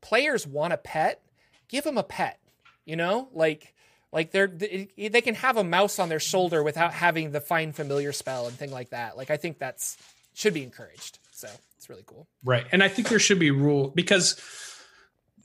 [0.02, 1.22] players want a pet,
[1.68, 2.40] give them a pet.
[2.86, 3.76] You know, like
[4.12, 7.76] like they're they, they can have a mouse on their shoulder without having the find
[7.76, 9.18] familiar spell and thing like that.
[9.18, 9.98] Like I think that's
[10.34, 11.20] should be encouraged.
[11.32, 11.48] So
[11.78, 12.28] it's really cool.
[12.44, 12.66] Right.
[12.72, 14.40] And I think there should be rule because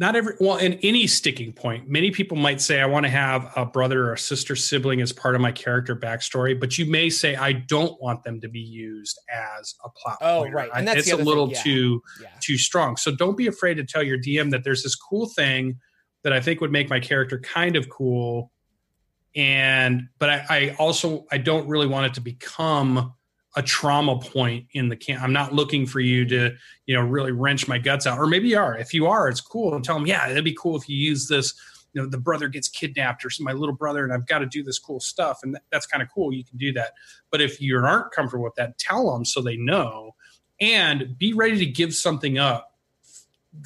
[0.00, 3.48] not every well in any sticking point many people might say i want to have
[3.54, 7.08] a brother or a sister sibling as part of my character backstory but you may
[7.08, 10.56] say i don't want them to be used as a plot Oh, pointer.
[10.56, 10.70] right.
[10.74, 11.62] And that's it's a little yeah.
[11.62, 12.26] too Yeah.
[12.40, 15.78] too strong so don't be afraid to tell your dm that there's this cool thing
[16.24, 18.50] that i think would make my character kind of cool
[19.34, 23.14] and but i, I also i don't really want it to become
[23.56, 25.22] a trauma point in the camp.
[25.22, 26.54] I'm not looking for you to
[26.86, 28.18] you know really wrench my guts out.
[28.18, 28.76] Or maybe you are.
[28.76, 29.74] If you are it's cool.
[29.74, 31.54] And tell them yeah it'd be cool if you use this
[31.92, 34.62] you know the brother gets kidnapped or my little brother and i've got to do
[34.62, 35.40] this cool stuff.
[35.42, 36.32] And that, that's kind of cool.
[36.32, 36.92] You can do that.
[37.30, 40.14] But if you aren't comfortable with that tell them so they know.
[40.60, 42.72] And be ready to give something up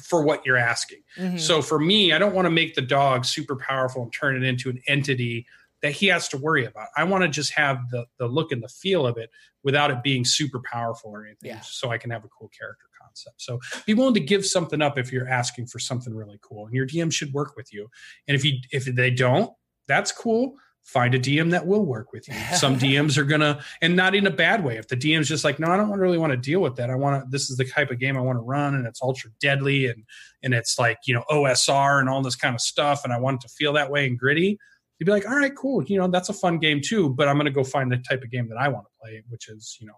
[0.03, 0.99] for what you're asking.
[1.17, 1.39] Mhm.
[1.39, 4.43] so for me, I don't want to make the dog super powerful and turn it
[4.43, 5.47] into an entity
[5.81, 6.87] that he has to worry about.
[6.97, 9.29] I want to just have the the look and the feel of it
[9.63, 11.61] without it being super powerful or anything, Yeah.
[11.61, 13.41] so I can have a cool character concept.
[13.41, 16.75] So be willing to give something up if you're asking for something really cool, and
[16.75, 17.89] your DM should work with you.
[18.27, 19.51] And if you if they don't,
[19.87, 20.55] that's cool.
[20.83, 22.33] Find a DM that will work with you.
[22.55, 24.77] Some DMs are gonna, and not in a bad way.
[24.77, 26.89] If the DM's just like, no, I don't really want to deal with that.
[26.89, 27.29] I want to.
[27.29, 30.03] This is the type of game I want to run, and it's ultra deadly, and
[30.41, 33.43] and it's like you know OSR and all this kind of stuff, and I want
[33.43, 34.57] it to feel that way and gritty.
[34.99, 35.83] You'd be like, all right, cool.
[35.83, 37.09] You know, that's a fun game too.
[37.09, 39.49] But I'm gonna go find the type of game that I want to play, which
[39.49, 39.93] is you know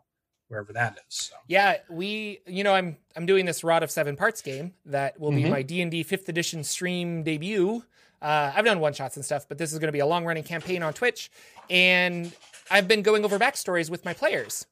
[0.47, 1.03] wherever that is.
[1.09, 1.35] So.
[1.47, 5.31] Yeah, we you know I'm I'm doing this Rod of Seven Parts game that will
[5.31, 5.49] be Mhm.
[5.49, 7.83] my D and D fifth edition stream debut.
[8.21, 10.25] Uh, I've done one shots and stuff, but this is going to be a long
[10.25, 11.31] running campaign on Twitch,
[11.71, 12.31] and
[12.69, 14.67] I've been going over backstories with my players,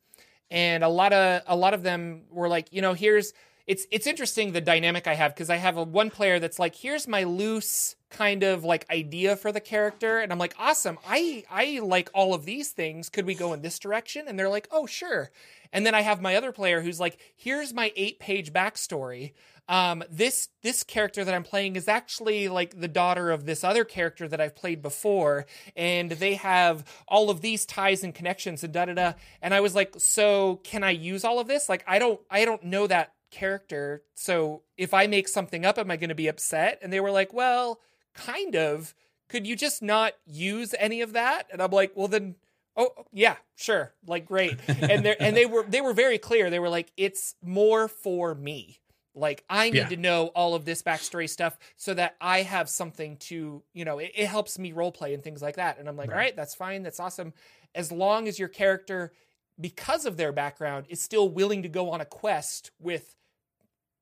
[0.52, 3.34] and a lot of a lot of them were like, you know, here's
[3.70, 6.74] it's it's interesting the dynamic I have because I have a one player that's like,
[6.74, 11.44] here's my loose kind of like idea for the character, and I'm like, awesome, I
[11.52, 13.10] I like all of these things.
[13.10, 14.26] Could we go in this direction?
[14.28, 15.30] And they're like, oh sure.
[15.72, 19.34] And then I have my other player who's like, here's my eight page backstory.
[19.68, 23.86] Um, this this character that I'm playing is actually like the daughter of this other
[23.86, 25.46] character that I've played before,
[25.76, 29.14] and they have all of these ties and connections and da da da.
[29.44, 31.70] And I was like, so can I use all of this?
[31.70, 35.92] Like, I don't I don't know that character, so if I make something up, am
[35.92, 36.80] I going to be upset?
[36.82, 37.80] And they were like, well,
[38.14, 38.94] kind of.
[39.30, 41.44] Could you just not use any of that?
[41.52, 42.36] And I'm like, well then
[42.78, 46.60] oh yeah sure like great and they and they were they were very clear they
[46.60, 48.80] were like it's more for me
[49.16, 49.90] like i need Yeah.
[49.90, 53.98] to know all of this backstory stuff so that i have something to you know
[53.98, 56.16] it, it helps me role play and things like that and i'm like Right.
[56.16, 57.34] all right that's fine that's awesome
[57.74, 59.12] as long as your character
[59.60, 63.16] because of their background is still willing to go on a quest with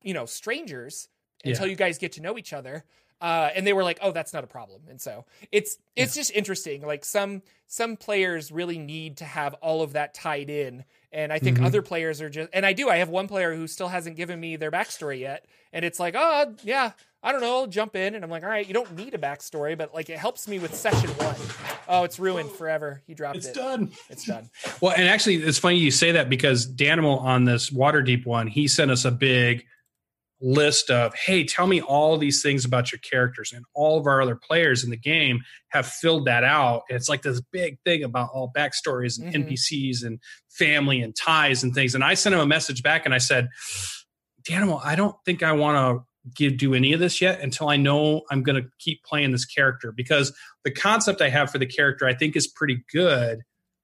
[0.02, 1.08] you know strangers
[1.44, 1.70] until Yeah.
[1.70, 2.84] you guys get to know each other
[3.20, 6.30] uh, and they were like, "Oh, that's not a problem." And so it's it's just
[6.32, 6.82] interesting.
[6.86, 11.40] Like some some players really need to have all of that tied in, and I
[11.40, 11.66] think Mhm.
[11.66, 12.48] other players are just.
[12.52, 12.88] And I do.
[12.88, 16.14] I have one player who still hasn't given me their backstory yet, and it's like,
[16.16, 18.94] "Oh, yeah, I don't know, I'll jump in." And I'm like, "All right, you don't
[18.94, 21.34] need a backstory, but like it helps me with session one.
[21.88, 23.02] Oh, it's ruined forever.
[23.04, 23.50] He dropped It's it.
[23.50, 23.90] It's done.
[24.10, 24.48] It's done.
[24.80, 28.68] Well, and actually, it's funny you say that because Danimal on this Waterdeep one, he
[28.68, 29.66] sent us a big
[30.40, 34.22] list of hey tell me all these things about your characters and all of our
[34.22, 38.30] other players in the game have filled that out it's like this big thing about
[38.32, 39.48] all backstories and mm-hmm.
[39.48, 43.12] npcs and family and ties and things and i sent him a message back and
[43.12, 43.48] i said
[44.46, 46.04] daniel i don't think i want to
[46.36, 49.44] give do any of this yet until i know i'm going to keep playing this
[49.44, 50.32] character because
[50.62, 53.42] the concept i have for the character i think is pretty good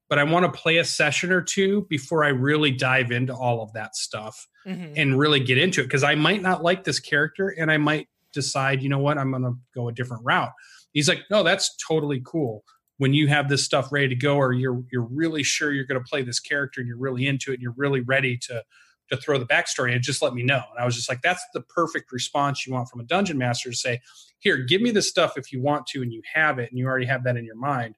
[0.09, 3.62] but I want to play a session or two before I really dive into all
[3.62, 4.94] of that stuff mm-hmm.
[4.96, 8.09] and really get into it because I might not like this character and I might
[8.32, 10.52] decide, you know what, I'm going to go a different route.
[10.92, 12.64] He's like, no, that's totally cool.
[12.98, 16.00] When you have this stuff ready to go, or you're you're really sure you're going
[16.00, 18.62] to play this character and you're really into it and you're really ready to
[19.11, 20.62] to throw the backstory and just let me know.
[20.70, 23.70] And I was just like, that's the perfect response you want from a dungeon master
[23.70, 24.00] to say,
[24.38, 26.86] here, give me the stuff if you want to and you have it and you
[26.86, 27.96] already have that in your mind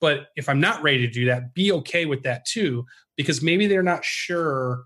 [0.00, 2.84] but if I'm not ready to do that, be okay with that too,
[3.16, 4.84] because maybe they're not sure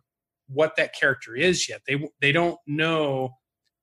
[0.49, 1.83] what that character is yet.
[1.87, 3.37] They they don't know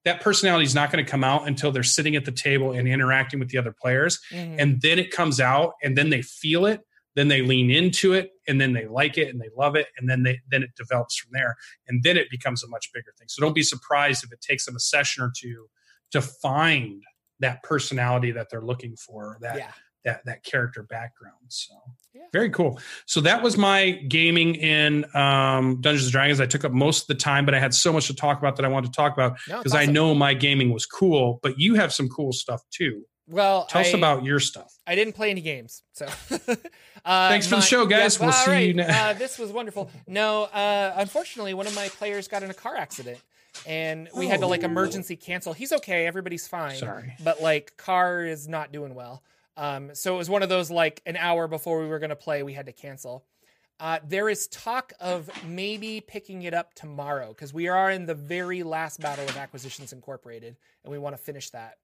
[0.05, 2.87] that personality is not going to come out until they're sitting at the table and
[2.87, 4.59] interacting with the other players, mm-hmm.
[4.59, 6.81] and then it comes out, and then they feel it,
[7.15, 10.09] then they lean into it, and then they like it and they love it, and
[10.09, 11.55] then they then it develops from there,
[11.87, 13.27] and then it becomes a much bigger thing.
[13.27, 15.67] So don't be surprised if it takes them a session or two
[16.11, 17.03] to find
[17.39, 19.37] that personality that they're looking for.
[19.41, 19.71] That yeah
[20.07, 21.35] that that character background.
[21.49, 21.73] So
[22.13, 22.23] yeah.
[22.33, 22.79] very cool.
[23.05, 26.39] So that was my gaming in um, Dungeons and Dragons.
[26.39, 28.55] I took up most of the time, but I had so much to talk about
[28.55, 29.89] that I wanted to talk about because no, awesome.
[29.89, 31.39] I know my gaming was cool.
[31.43, 33.03] But you have some cool stuff too.
[33.29, 34.73] Well, tell I, us about your stuff.
[34.87, 38.17] I didn't play any games, so uh, Thanks for my, the show, guys.
[38.17, 38.67] Yeah, we'll see right.
[38.67, 38.97] you next.
[38.97, 39.91] uh, this was wonderful.
[40.07, 43.19] No, uh, unfortunately, one of my players got in a car accident,
[43.65, 44.29] and we oh.
[44.29, 44.67] had to like oh.
[44.67, 45.51] emergency cancel.
[45.51, 46.77] He's okay, everybody's fine.
[46.77, 49.23] Sorry, but like car is not doing well.
[49.57, 52.15] Um, so it was one of those like an hour before we were going to
[52.15, 53.25] play, we had to cancel.
[53.79, 58.15] Uh, there is talk of maybe picking it up tomorrow because we are in the
[58.15, 61.77] very last battle of Acquisitions Incorporated and we want to finish that.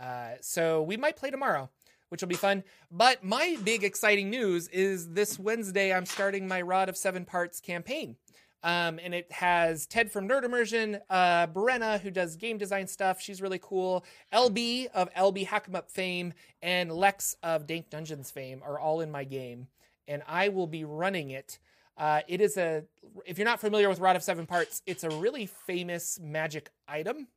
[0.00, 1.70] Uh, so we might play tomorrow,
[2.10, 2.62] which will be fun.
[2.90, 7.60] But my big exciting news is this Wednesday, I'm starting my Rod of Seven Parts
[7.60, 8.16] campaign.
[8.64, 13.20] Um, and it has Ted from Nerd Immersion, uh, Brenna, who does game design stuff.
[13.20, 14.04] She's really cool.
[14.32, 16.32] LB of LB Hack'em fame
[16.62, 19.66] and Lex of Dank Dungeons fame are all in my game.
[20.06, 21.58] And I will be running it.
[21.96, 22.84] Uh, it is a,
[23.26, 27.28] if you're not familiar with Rod of Seven Parts, it's a really famous magic item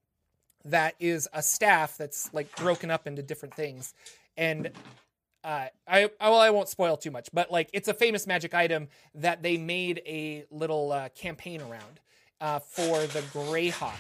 [0.64, 3.94] that is a staff that's like broken up into different things.
[4.38, 4.72] And
[5.46, 8.88] uh, I well, I won't spoil too much, but like it's a famous magic item
[9.14, 12.00] that they made a little uh, campaign around
[12.42, 13.94] uh, for the Greyhawk,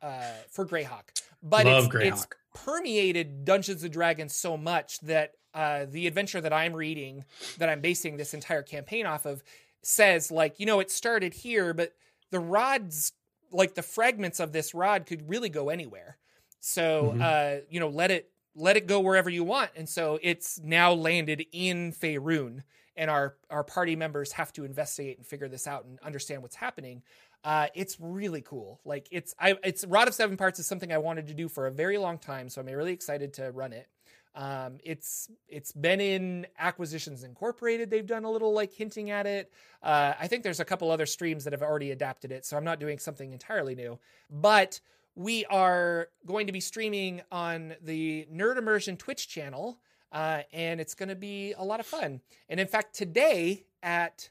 [0.00, 1.02] uh, for Greyhawk.
[1.42, 2.06] But Love it's, Greyhawk.
[2.06, 7.24] it's permeated Dungeons and Dragons so much that uh, the adventure that I'm reading,
[7.58, 9.42] that I'm basing this entire campaign off of,
[9.82, 11.94] says like you know it started here, but
[12.30, 13.12] the rods,
[13.50, 16.16] like the fragments of this rod, could really go anywhere.
[16.60, 17.20] So mm-hmm.
[17.20, 19.70] uh, you know, let it let it go wherever you want.
[19.76, 22.62] And so it's now landed in Faerun,
[22.96, 26.56] and our our party members have to investigate and figure this out and understand what's
[26.56, 27.02] happening.
[27.44, 28.80] Uh, it's really cool.
[28.84, 31.66] Like it's I it's Rod of Seven Parts is something I wanted to do for
[31.66, 33.88] a very long time, so I'm really excited to run it.
[34.34, 37.90] Um, it's it's been in Acquisitions Incorporated.
[37.90, 39.52] They've done a little like hinting at it.
[39.82, 42.64] Uh, I think there's a couple other streams that have already adapted it, so I'm
[42.64, 43.98] not doing something entirely new.
[44.30, 44.80] But
[45.14, 49.78] we are going to be streaming on the Nerd Immersion Twitch channel,
[50.10, 52.20] uh, and it's going to be a lot of fun.
[52.48, 54.30] And in fact, today at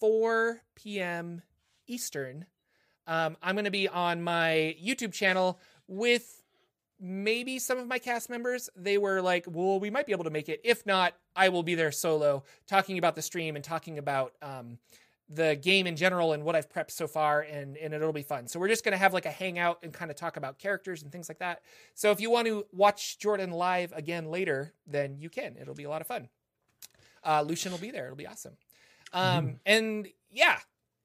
[0.00, 1.42] 4 p.m.
[1.86, 2.46] Eastern,
[3.06, 5.58] um, I'm going to be on my YouTube channel
[5.88, 6.42] with
[7.00, 8.70] maybe some of my cast members.
[8.76, 10.60] They were like, well, we might be able to make it.
[10.62, 14.34] If not, I will be there solo talking about the stream and talking about.
[14.40, 14.78] Um,
[15.34, 18.46] the game in general and what I've prepped so far, and, and it'll be fun.
[18.46, 21.02] So we're just going to have like a hangout and kind of talk about characters
[21.02, 21.62] and things like that.
[21.94, 25.56] So if you want to watch Jordan live again later, then you can.
[25.60, 26.28] It'll be a lot of fun.
[27.24, 28.06] Uh, Lucien will be there.
[28.06, 28.56] It'll be awesome.
[29.12, 29.56] Um, mm-hmm.
[29.66, 30.58] And yeah,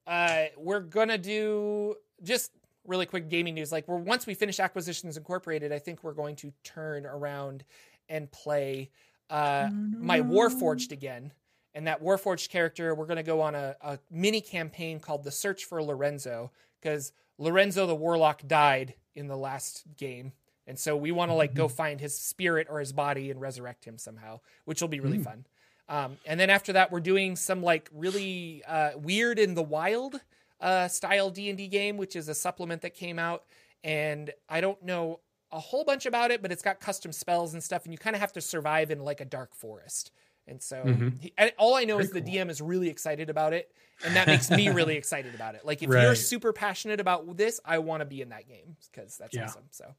[0.06, 2.50] uh, we're gonna do just
[2.86, 3.70] really quick gaming news.
[3.70, 7.64] Like we're once we finish Acquisitions Incorporated, I think we're going to turn around
[8.08, 8.90] and play
[9.30, 11.32] uh, my Warforged again
[11.74, 15.30] and that Warforged character, we're going to go on a, a, mini campaign called The
[15.30, 16.50] Search for Lorenzo,
[16.80, 20.32] because Lorenzo the Warlock died in the last game.
[20.66, 21.76] And so we want to like go mm-hmm.
[21.76, 25.24] find his spirit or his body and resurrect him somehow, which will be really mm.
[25.24, 25.46] fun.
[25.88, 30.20] Um, and then after that, we're doing some like really uh, weird in the wild
[30.60, 33.44] uh, style D and D game, which is a supplement that came out.
[33.82, 37.62] And I don't know a whole bunch about it, but it's got custom spells and
[37.62, 40.10] stuff, and you kind of have to survive in like a dark forest
[40.48, 41.20] And so Mhm.
[41.20, 42.30] he, all I know Very is the cool.
[42.32, 43.70] DM is really excited about it,
[44.04, 45.64] and that makes me really excited about it.
[45.64, 49.16] Like if you're super passionate about this, I want to be in that game because
[49.18, 49.44] that's Yeah.
[49.44, 49.64] awesome.
[49.70, 49.94] So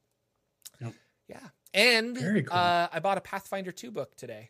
[0.82, 0.93] Yep.
[1.28, 2.58] yeah, and cool.
[2.58, 4.50] uh, I bought a Pathfinder two book today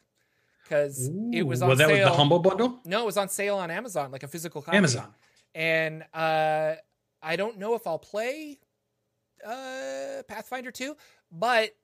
[0.63, 1.97] because it was on well, that sale.
[2.05, 2.79] was the humble bundle.
[2.85, 4.77] no, it was on sale on Amazon, like a physical copy.
[4.77, 5.13] Amazon.
[5.53, 6.75] and uh,
[7.21, 8.59] I don't know if I'll play
[9.45, 10.95] uh, Pathfinder 2,
[11.31, 11.75] but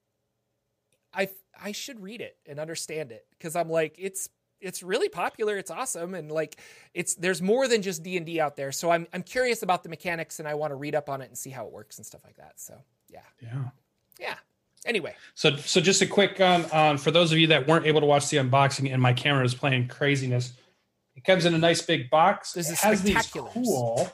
[1.16, 1.30] I
[1.61, 4.30] I should read it and understand it because I'm like it's
[4.61, 6.59] it's really popular, it's awesome, and like
[6.93, 8.72] it's there's more than just D and D out there.
[8.72, 11.26] So I'm I'm curious about the mechanics and I want to read up on it
[11.28, 12.53] and see how it works and stuff like that.
[12.57, 12.76] So
[13.09, 13.63] yeah, Yeah.
[14.20, 14.36] yeah.
[14.86, 18.01] Anyway, So, so just a quick on, on for those of you that weren't able
[18.01, 20.53] to watch the unboxing and my camera is playing craziness.
[21.16, 22.53] It comes in a nice big box.
[22.53, 24.07] This it has these cool,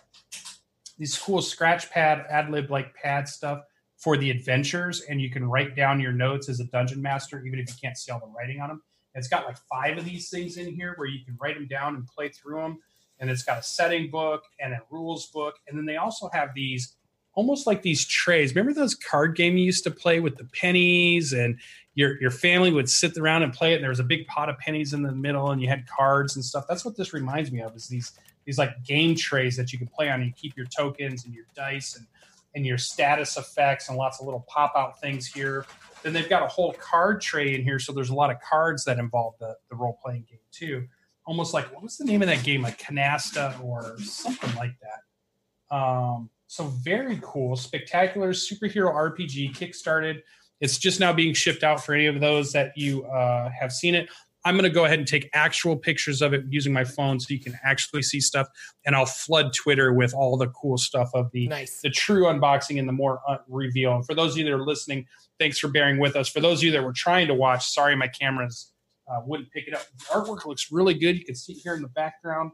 [0.97, 3.63] these cool scratch pad, ad lib like pad stuff
[4.01, 7.59] for the adventures, and you can write down your notes as a dungeon master, even
[7.59, 8.81] if you can't see all the writing on them.
[9.13, 11.95] It's got like five of these things in here where you can write them down
[11.95, 12.79] and play through them.
[13.19, 16.49] And it's got a setting book and a rules book, and then they also have
[16.55, 16.95] these
[17.33, 18.53] almost like these trays.
[18.55, 21.59] Remember those card game you used to play with the pennies and
[21.93, 24.49] your your family would sit around and play it and there was a big pot
[24.49, 26.65] of pennies in the middle and you had cards and stuff.
[26.67, 28.11] That's what this reminds me of is these
[28.45, 31.33] these like game trays that you can play on and you keep your tokens and
[31.33, 32.07] your dice and
[32.55, 35.65] and your status effects and lots of little pop out things here.
[36.03, 38.83] Then they've got a whole card tray in here, so there's a lot of cards
[38.85, 40.87] that involve the, the role playing game too.
[41.25, 45.75] Almost like what was the name of that game, like Canasta or something like that.
[45.75, 50.21] Um, so very cool, spectacular superhero RPG kickstarted.
[50.59, 53.95] It's just now being shipped out for any of those that you uh, have seen
[53.95, 54.09] it.
[54.43, 57.33] I'm going to go ahead and take actual pictures of it using my phone so
[57.33, 58.47] you can actually see stuff,
[58.85, 61.81] and I'll flood Twitter with all the cool stuff of the nice.
[61.81, 63.95] the true unboxing and the more uh, reveal.
[63.95, 65.05] And for those of you that are listening,
[65.39, 66.27] thanks for bearing with us.
[66.27, 68.71] For those of you that were trying to watch, sorry my cameras
[69.07, 69.83] uh, wouldn't pick it up.
[69.97, 71.17] The artwork looks really good.
[71.17, 72.51] You can see it here in the background.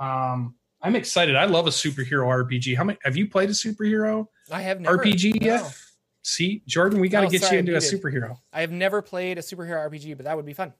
[0.00, 1.36] Um, I'm excited.
[1.36, 2.76] I love a superhero RPG.
[2.76, 5.46] How many have you played a superhero I have never RPG no.
[5.46, 5.76] yet?
[6.22, 8.36] See, Jordan, we got to No, get sorry, you into a superhero.
[8.52, 10.72] I have never played a superhero RPG, but that would be fun.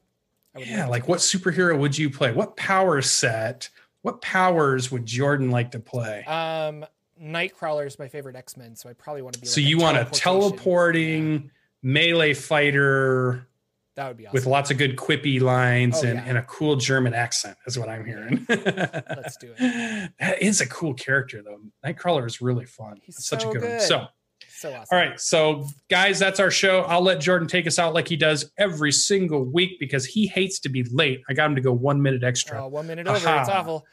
[0.57, 2.33] Yeah, like what superhero would you play?
[2.33, 3.69] What power set?
[4.03, 6.25] What powers would Jordan like to play?
[6.25, 6.85] Um,
[7.21, 9.47] Nightcrawler is my favorite X Men, so I probably want to be.
[9.47, 11.51] so like you want a teleporting
[11.83, 13.47] melee fighter
[13.97, 14.35] That would be awesome.
[14.35, 16.25] with lots of good quippy lines Oh, and, yeah.
[16.27, 18.47] and a cool German accent, is what I'm hearing.
[18.49, 20.11] Let's do it.
[20.21, 21.59] That is a cool character, though.
[21.85, 23.01] Nightcrawler is really fun.
[23.03, 23.71] He's It's such a good, one.
[23.73, 23.83] good.
[23.83, 24.07] So,
[24.59, 24.87] so awesome.
[24.91, 25.21] all right.
[25.21, 26.81] So, guys, that's our show.
[26.83, 30.59] I'll let Jordan take us out like he does every single week because he hates
[30.61, 31.23] to be late.
[31.29, 32.65] I got him to go one minute extra.
[32.65, 33.17] Oh, one minute over.
[33.17, 33.41] Aha.
[33.41, 33.87] It's awful.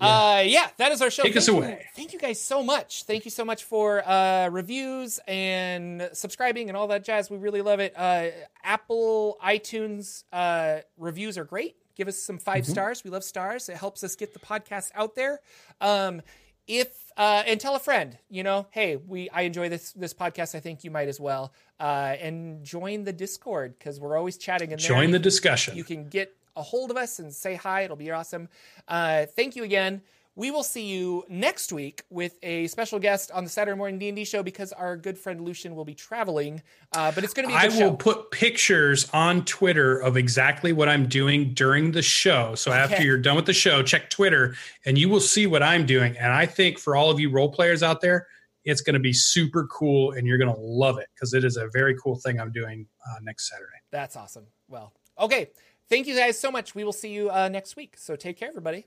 [0.00, 0.06] Yeah.
[0.36, 1.24] Uh, yeah, that is our show.
[1.24, 1.86] Take us Thank you- away.
[1.96, 3.02] Thank you guys so much.
[3.02, 7.30] Thank you so much for uh, reviews and subscribing and all that jazz.
[7.30, 7.94] We really love it.
[7.96, 8.28] Uh,
[8.62, 11.74] Apple iTunes uh, reviews are great.
[11.96, 12.70] Give us some 5 Mhm.
[12.70, 13.02] stars.
[13.02, 13.68] We love stars.
[13.68, 15.40] It helps us get the podcast out there.
[15.80, 16.22] Um,
[16.68, 20.54] if uh, and tell a friend, you know, hey, we I enjoy this this podcast.
[20.54, 21.52] I think you might as well.
[21.80, 24.88] Uh, and join the Discord because we're always chatting in there.
[24.88, 25.76] Join the discussion.
[25.76, 27.82] you can get a hold of us and say hi.
[27.82, 28.48] It'll be awesome.
[28.86, 30.02] Uh, thank you again.
[30.38, 34.06] We will see you next week with a special guest on the Saturday morning D
[34.06, 36.62] and D show because our good friend Lucien will be traveling.
[36.92, 37.96] Uh, but it's going to be a I will show.
[37.96, 42.54] put pictures on Twitter of exactly what I'm doing during the show.
[42.54, 44.54] So after you're done with the show, check Twitter
[44.86, 46.16] and you will see what I'm doing.
[46.16, 48.28] And I think for all of you role players out there,
[48.62, 51.56] it's going to be super cool and you're going to love it because it is
[51.56, 53.78] a very cool thing I'm doing uh, next Saturday.
[53.90, 54.46] That's awesome.
[54.68, 55.50] Well, okay.
[55.88, 56.74] Thank you guys so much.
[56.74, 57.96] We will see you uh, next week.
[57.96, 58.86] So take care, everybody.